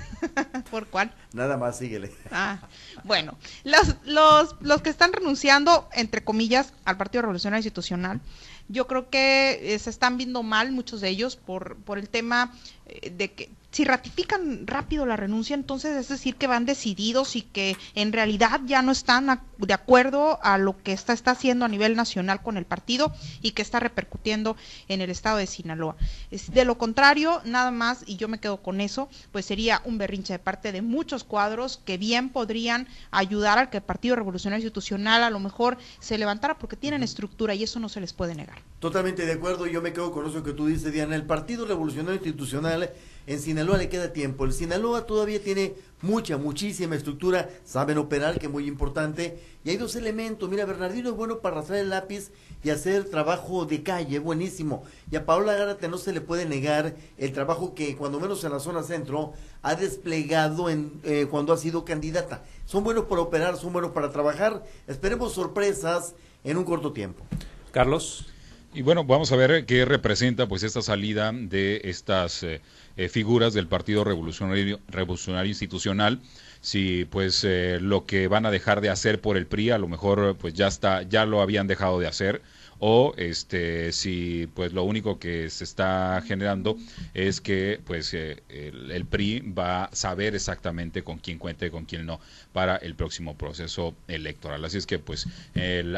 ¿Por 0.72 0.88
cuál? 0.88 1.14
Nada 1.34 1.58
más, 1.58 1.78
síguele. 1.78 2.12
Ah, 2.32 2.60
bueno, 3.04 3.38
los, 3.64 3.96
los, 4.06 4.56
los 4.62 4.82
que 4.82 4.90
están 4.90 5.14
renunciando, 5.14 5.88
entre 5.92 6.24
comillas, 6.24 6.74
al 6.86 6.98
Partido 6.98 7.22
Revolucionario 7.22 7.60
Institucional, 7.60 8.22
yo 8.68 8.88
creo 8.88 9.10
que 9.12 9.76
eh, 9.76 9.80
se 9.80 9.92
están 9.92 10.18
viendo 10.18 10.42
mal 10.42 10.72
muchos 10.72 11.02
de 11.02 11.10
ellos 11.10 11.36
por, 11.36 11.78
por 11.78 12.00
el 12.00 12.10
tema 12.10 12.52
eh, 12.88 13.12
de 13.12 13.32
que 13.32 13.50
si 13.76 13.84
ratifican 13.84 14.66
rápido 14.68 15.06
la 15.06 15.18
renuncia, 15.18 15.54
entonces 15.54 15.98
es 15.98 16.08
decir 16.08 16.38
que 16.38 16.48
van 16.48 16.66
decididos 16.66 17.36
y 17.36 17.42
que 17.42 17.76
en 17.94 18.14
realidad 18.14 18.62
ya 18.66 18.82
no 18.82 18.94
están 18.94 19.42
de 19.58 19.74
acuerdo 19.74 20.40
a 20.44 20.58
lo 20.58 20.82
que 20.82 20.94
está, 20.94 21.12
está 21.12 21.32
haciendo 21.32 21.66
a 21.66 21.68
nivel 21.68 21.98
nacional 21.98 22.42
con 22.42 22.56
el 22.56 22.64
partido 22.64 23.12
y 23.42 23.52
que 23.52 23.62
está 23.62 23.82
repercutiendo 23.82 24.56
en 24.88 25.02
el 25.02 25.10
estado 25.10 25.40
de 25.40 25.46
Sinaloa. 25.46 25.98
de 26.32 26.64
lo 26.64 26.78
contrario, 26.78 27.42
nada 27.44 27.70
más, 27.70 28.06
y 28.06 28.16
yo 28.16 28.30
me 28.30 28.40
quedo 28.40 28.64
con 28.64 28.80
eso, 28.80 29.10
pues 29.34 29.44
sería 29.44 29.82
un 29.84 29.98
berrinche 29.98 30.32
de 30.32 30.40
parte 30.40 30.72
de 30.72 30.82
muchos 30.82 31.26
cuadros 31.26 31.82
que 31.84 31.98
bien 31.98 32.30
podrían 32.30 32.88
ayudar 33.12 33.58
al 33.58 33.70
que 33.70 33.78
el 33.78 33.84
Partido 33.84 34.16
Revolucionario 34.16 34.64
Institucional 34.64 35.22
a 35.22 35.30
lo 35.30 35.42
mejor 35.42 35.78
se 36.00 36.18
levantara 36.18 36.58
porque 36.58 36.78
tienen 36.78 37.04
estructura 37.04 37.54
y 37.54 37.64
eso 37.64 37.82
no 37.82 37.90
se 37.90 38.00
les 38.00 38.14
puede 38.14 38.36
negar. 38.36 38.60
Totalmente 38.80 39.26
de 39.26 39.34
acuerdo, 39.34 39.68
yo 39.68 39.82
me 39.82 39.92
quedo 39.92 40.14
con 40.14 40.26
eso 40.28 40.44
que 40.44 40.54
tú 40.54 40.68
dices, 40.68 40.94
Diana. 40.94 41.16
El 41.16 41.26
Partido 41.26 41.66
Revolucionario 41.66 42.16
Institucional 42.16 42.90
en 43.28 43.40
Sinaloa 43.40 43.78
le 43.78 43.90
queda 43.90 44.14
tiempo. 44.14 44.46
El 44.46 44.54
Sinaloa 44.54 45.06
todavía 45.06 45.42
tiene 45.42 45.74
mucha, 46.02 46.38
muchísima 46.38 46.96
estructura, 46.96 47.50
saben 47.64 47.98
operar, 47.98 48.40
que 48.40 48.46
es 48.46 48.52
muy 48.52 48.68
importante. 48.68 49.40
Y 49.64 49.72
hay 49.72 49.78
dos 49.78 49.96
elementos. 49.96 50.50
Mira, 50.50 50.66
Bernardino 50.66 51.10
es 51.10 51.16
bueno 51.16 51.40
para 51.40 51.58
arrastrar 51.58 51.80
el 51.80 51.90
lápiz 51.90 52.32
y 52.64 52.70
hacer 52.70 53.06
trabajo 53.06 53.66
de 53.66 53.84
calle, 53.84 54.20
buenísimo. 54.20 54.84
Y 55.12 55.16
a 55.16 55.26
Paola 55.26 55.54
Gárate 55.54 55.88
no 55.88 55.98
se 55.98 56.14
le 56.14 56.22
puede 56.22 56.46
negar 56.46 56.96
el 57.18 57.32
trabajo 57.32 57.74
que, 57.74 57.96
cuando 57.96 58.20
menos 58.20 58.44
en 58.44 58.52
la 58.52 58.60
zona 58.60 58.84
centro, 58.84 59.34
ha 59.62 59.76
desplegado 59.76 60.70
en, 60.70 61.00
eh, 61.04 61.28
cuando 61.30 61.54
ha 61.54 61.58
sido 61.58 61.86
candidata. 61.86 62.44
Son 62.66 62.84
buenos 62.84 63.06
para 63.06 63.22
operar, 63.22 63.58
son 63.58 63.74
buenos 63.74 63.92
para 63.92 64.12
trabajar. 64.12 64.64
Esperemos 64.88 65.34
sorpresas 65.34 66.16
en 66.44 66.58
un 66.58 66.64
corto 66.64 66.94
tiempo. 66.94 67.26
Carlos. 67.72 68.28
Y 68.74 68.82
bueno, 68.82 69.06
vamos 69.06 69.32
a 69.32 69.38
ver 69.38 69.66
qué 69.66 69.86
representa 69.86 70.48
pues 70.48 70.62
esta 70.64 70.82
salida 70.82 71.32
de 71.34 71.80
estas 71.86 72.44
eh, 72.44 72.62
eh, 72.98 73.10
figuras 73.10 73.54
del 73.54 73.68
Partido 73.68 74.04
Revolucionario, 74.04 74.80
Revolucionario 74.88 75.50
Institucional. 75.50 76.22
Si 76.62 77.06
pues 77.06 77.44
eh, 77.44 77.80
lo 77.82 78.06
que 78.06 78.28
van 78.28 78.46
a 78.46 78.52
dejar 78.52 78.82
de 78.82 78.90
hacer 78.90 79.22
por 79.22 79.38
el 79.38 79.46
PRI 79.46 79.72
a 79.72 79.78
lo 79.78 79.88
mejor 79.88 80.36
pues 80.38 80.54
ya 80.54 80.68
está, 80.68 81.04
ya 81.04 81.26
lo 81.26 81.42
habían 81.42 81.68
dejado 81.68 82.00
de 82.00 82.08
hacer 82.08 82.42
o 82.80 83.14
este 83.18 83.92
si 83.92 84.48
pues 84.54 84.74
lo 84.74 84.84
único 84.84 85.20
que 85.20 85.50
se 85.50 85.64
está 85.64 86.22
generando 86.26 86.78
es 87.14 87.42
que 87.42 87.80
pues 87.86 88.14
eh, 88.14 88.42
el, 88.50 89.06
PRI 89.06 89.42
va 89.58 89.86
a 89.86 89.96
saber 89.96 90.36
exactamente 90.36 91.04
con 91.04 91.20
quién 91.20 91.38
cuenta 91.38 91.66
y 91.66 91.70
con 91.70 91.86
quién 91.86 92.06
no 92.06 92.20
para 92.54 92.76
el 92.78 92.96
próximo 92.96 93.38
proceso 93.38 93.96
electoral. 94.08 94.64
Así 94.66 94.78
es 94.78 94.86
que 94.86 95.00
pues 95.00 95.28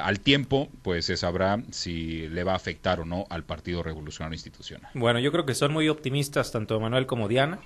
al 0.01 0.19
tiempo 0.19 0.69
pues 0.81 1.05
se 1.05 1.17
sabrá 1.17 1.61
si 1.71 2.27
le 2.27 2.43
va 2.43 2.53
a 2.53 2.55
afectar 2.55 2.99
o 2.99 3.05
no 3.05 3.25
al 3.29 3.43
Partido 3.43 3.83
Revolucionario 3.83 4.35
Institucional. 4.35 4.91
Bueno 4.93 5.19
yo 5.19 5.31
creo 5.31 5.45
que 5.45 5.55
son 5.55 5.73
muy 5.73 5.89
optimistas 5.89 6.51
tanto 6.51 6.79
Manuel 6.79 7.05
como 7.05 7.27
Diana 7.27 7.59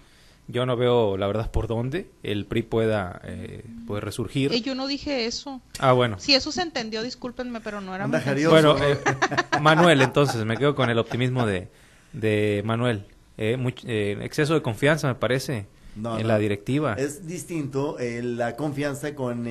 yo 0.48 0.66
no 0.66 0.76
veo, 0.76 1.18
la 1.18 1.28
verdad, 1.28 1.50
por 1.52 1.68
dónde 1.68 2.12
el 2.24 2.46
PRI 2.46 2.64
pueda 2.64 3.22
eh, 3.24 3.64
resurgir. 4.00 4.52
Eh, 4.54 4.62
yo 4.62 4.76
no 4.76 4.88
dije 4.88 5.26
eso. 5.26 5.62
Ah, 5.80 5.94
bueno. 5.94 6.20
Si 6.20 6.34
eso 6.34 6.52
se 6.52 6.62
entendió, 6.62 7.04
discúlpenme, 7.04 7.62
pero 7.62 7.82
no 7.82 7.96
era 7.96 8.08
Bueno, 8.08 8.78
eh, 8.78 8.98
Manuel, 9.62 10.02
entonces, 10.02 10.44
me 10.46 10.58
quedo 10.58 10.76
con 10.76 10.90
el 10.90 10.98
optimismo 10.98 11.46
de, 11.46 11.70
de 12.14 12.62
Manuel. 12.66 13.06
Eh, 13.38 14.18
exceso 14.22 14.54
de 14.54 14.62
confianza, 14.62 15.08
me 15.08 15.16
parece, 15.16 15.68
en 15.96 16.28
la 16.28 16.38
directiva. 16.38 16.96
Es 16.96 17.26
distinto 17.26 17.98
la 18.00 18.56
confianza 18.56 19.16
con 19.16 19.48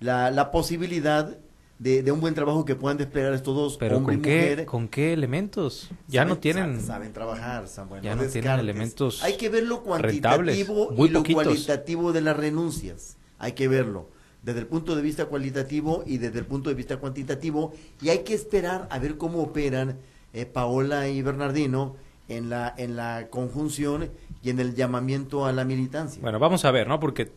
la, 0.00 0.30
la 0.30 0.50
posibilidad 0.50 1.38
de, 1.78 2.12
un 2.12 2.20
buen 2.20 2.34
trabajo 2.34 2.64
que 2.64 2.74
puedan 2.74 2.96
desplegar 2.96 3.32
estos 3.32 3.54
dos, 3.54 3.76
Pero 3.78 4.02
¿con 4.02 4.22
qué, 4.22 4.64
¿con 4.66 4.88
qué 4.88 5.12
elementos? 5.12 5.90
Ya 6.08 6.24
no 6.24 6.38
tienen... 6.38 6.80
Saben, 6.80 7.12
trabajar, 7.12 7.64
ya 8.02 8.14
no, 8.14 8.24
tienen 8.24 8.60
elementos 8.60 9.22
Hay 9.22 9.36
que 9.36 9.48
ver 9.48 9.64
lo 9.64 9.82
cuantitativo 9.82 10.94
y 10.96 11.08
lo 11.08 11.22
cualitativo 11.22 12.12
de 12.12 12.20
las 12.20 12.36
renuncias. 12.36 13.16
Hay 13.38 13.52
que 13.52 13.68
verlo 13.68 14.08
desde 14.42 14.60
el 14.60 14.66
punto 14.66 14.94
de 14.94 15.02
vista 15.02 15.26
cualitativo 15.26 16.04
y 16.06 16.18
desde 16.18 16.38
el 16.38 16.46
punto 16.46 16.68
de 16.68 16.74
vista 16.74 16.98
cuantitativo 16.98 17.72
y 18.02 18.10
hay 18.10 18.18
que 18.18 18.34
esperar 18.34 18.86
a 18.90 18.98
ver 18.98 19.16
cómo 19.16 19.42
operan 19.42 19.98
eh, 20.34 20.44
Paola 20.44 21.08
y 21.08 21.22
Bernardino 21.22 21.96
en 22.28 22.50
la 22.50 22.74
en 22.76 22.96
la 22.96 23.28
conjunción 23.30 24.10
y 24.42 24.50
en 24.50 24.60
el 24.60 24.74
llamamiento 24.74 25.46
a 25.46 25.52
la 25.52 25.64
militancia. 25.64 26.20
Bueno, 26.20 26.38
vamos 26.38 26.66
a 26.66 26.70
ver, 26.70 26.86
¿no? 26.86 27.00
Porque 27.00 27.32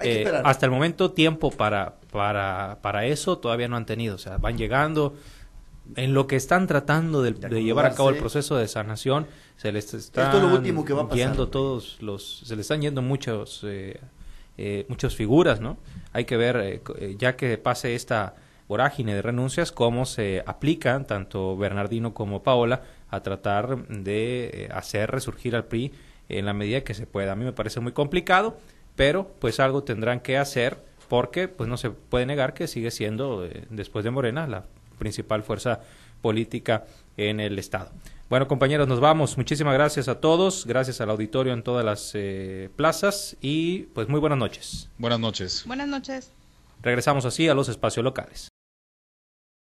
eh, 0.00 0.40
hasta 0.44 0.66
el 0.66 0.72
momento 0.72 1.12
tiempo 1.12 1.50
para, 1.50 1.96
para, 2.12 2.78
para 2.82 3.06
eso 3.06 3.38
todavía 3.38 3.68
no 3.68 3.76
han 3.76 3.86
tenido. 3.86 4.14
O 4.14 4.18
sea, 4.18 4.38
van 4.38 4.56
llegando. 4.56 5.14
En 5.96 6.12
lo 6.12 6.26
que 6.26 6.36
están 6.36 6.66
tratando 6.66 7.22
de, 7.22 7.32
llevar 7.62 7.86
a 7.86 7.94
cabo 7.94 8.10
el 8.10 8.16
proceso 8.16 8.56
de 8.56 8.68
sanación, 8.68 9.26
se 9.56 9.72
les 9.72 9.94
está 9.94 10.30
yendo 11.14 11.48
todos 11.48 11.96
los, 12.02 12.40
se 12.44 12.56
les 12.56 12.64
están 12.64 12.82
yendo 12.82 13.00
muchos, 13.00 13.64
eh, 13.64 13.98
eh, 14.58 14.84
muchas 14.90 15.16
figuras, 15.16 15.62
¿no? 15.62 15.78
Hay 16.12 16.26
que 16.26 16.36
ver, 16.36 16.82
ya 17.16 17.36
que 17.36 17.56
pase 17.56 17.94
esta 17.94 18.34
vorágine 18.68 19.14
de 19.14 19.22
renuncias, 19.22 19.72
cómo 19.72 20.04
se 20.04 20.42
aplican 20.44 21.06
tanto 21.06 21.56
Bernardino 21.56 22.12
como 22.12 22.42
Paola 22.42 22.82
a 23.08 23.22
tratar 23.22 23.88
de 23.88 24.68
hacer 24.74 25.10
resurgir 25.10 25.56
al 25.56 25.64
PRI 25.64 25.90
en 26.28 26.44
la 26.44 26.52
medida 26.52 26.82
que 26.82 26.92
se 26.92 27.06
pueda. 27.06 27.32
A 27.32 27.34
mí 27.34 27.46
me 27.46 27.54
parece 27.54 27.80
muy 27.80 27.92
complicado 27.92 28.58
pero 28.98 29.30
pues 29.38 29.60
algo 29.60 29.84
tendrán 29.84 30.18
que 30.18 30.36
hacer 30.36 30.76
porque 31.08 31.46
pues 31.46 31.70
no 31.70 31.76
se 31.76 31.90
puede 31.90 32.26
negar 32.26 32.52
que 32.52 32.66
sigue 32.66 32.90
siendo 32.90 33.46
eh, 33.46 33.64
después 33.70 34.04
de 34.04 34.10
Morena 34.10 34.48
la 34.48 34.64
principal 34.98 35.44
fuerza 35.44 35.80
política 36.20 36.84
en 37.16 37.38
el 37.38 37.60
estado. 37.60 37.92
Bueno, 38.28 38.48
compañeros, 38.48 38.88
nos 38.88 38.98
vamos. 38.98 39.38
Muchísimas 39.38 39.72
gracias 39.74 40.08
a 40.08 40.20
todos, 40.20 40.66
gracias 40.66 41.00
al 41.00 41.10
auditorio 41.10 41.52
en 41.52 41.62
todas 41.62 41.84
las 41.84 42.10
eh, 42.14 42.70
plazas 42.74 43.36
y 43.40 43.84
pues 43.94 44.08
muy 44.08 44.18
buenas 44.18 44.38
noches. 44.38 44.90
Buenas 44.98 45.20
noches. 45.20 45.62
Buenas 45.64 45.86
noches. 45.86 46.32
Regresamos 46.82 47.24
así 47.24 47.48
a 47.48 47.54
los 47.54 47.68
espacios 47.68 48.02
locales. 48.02 48.48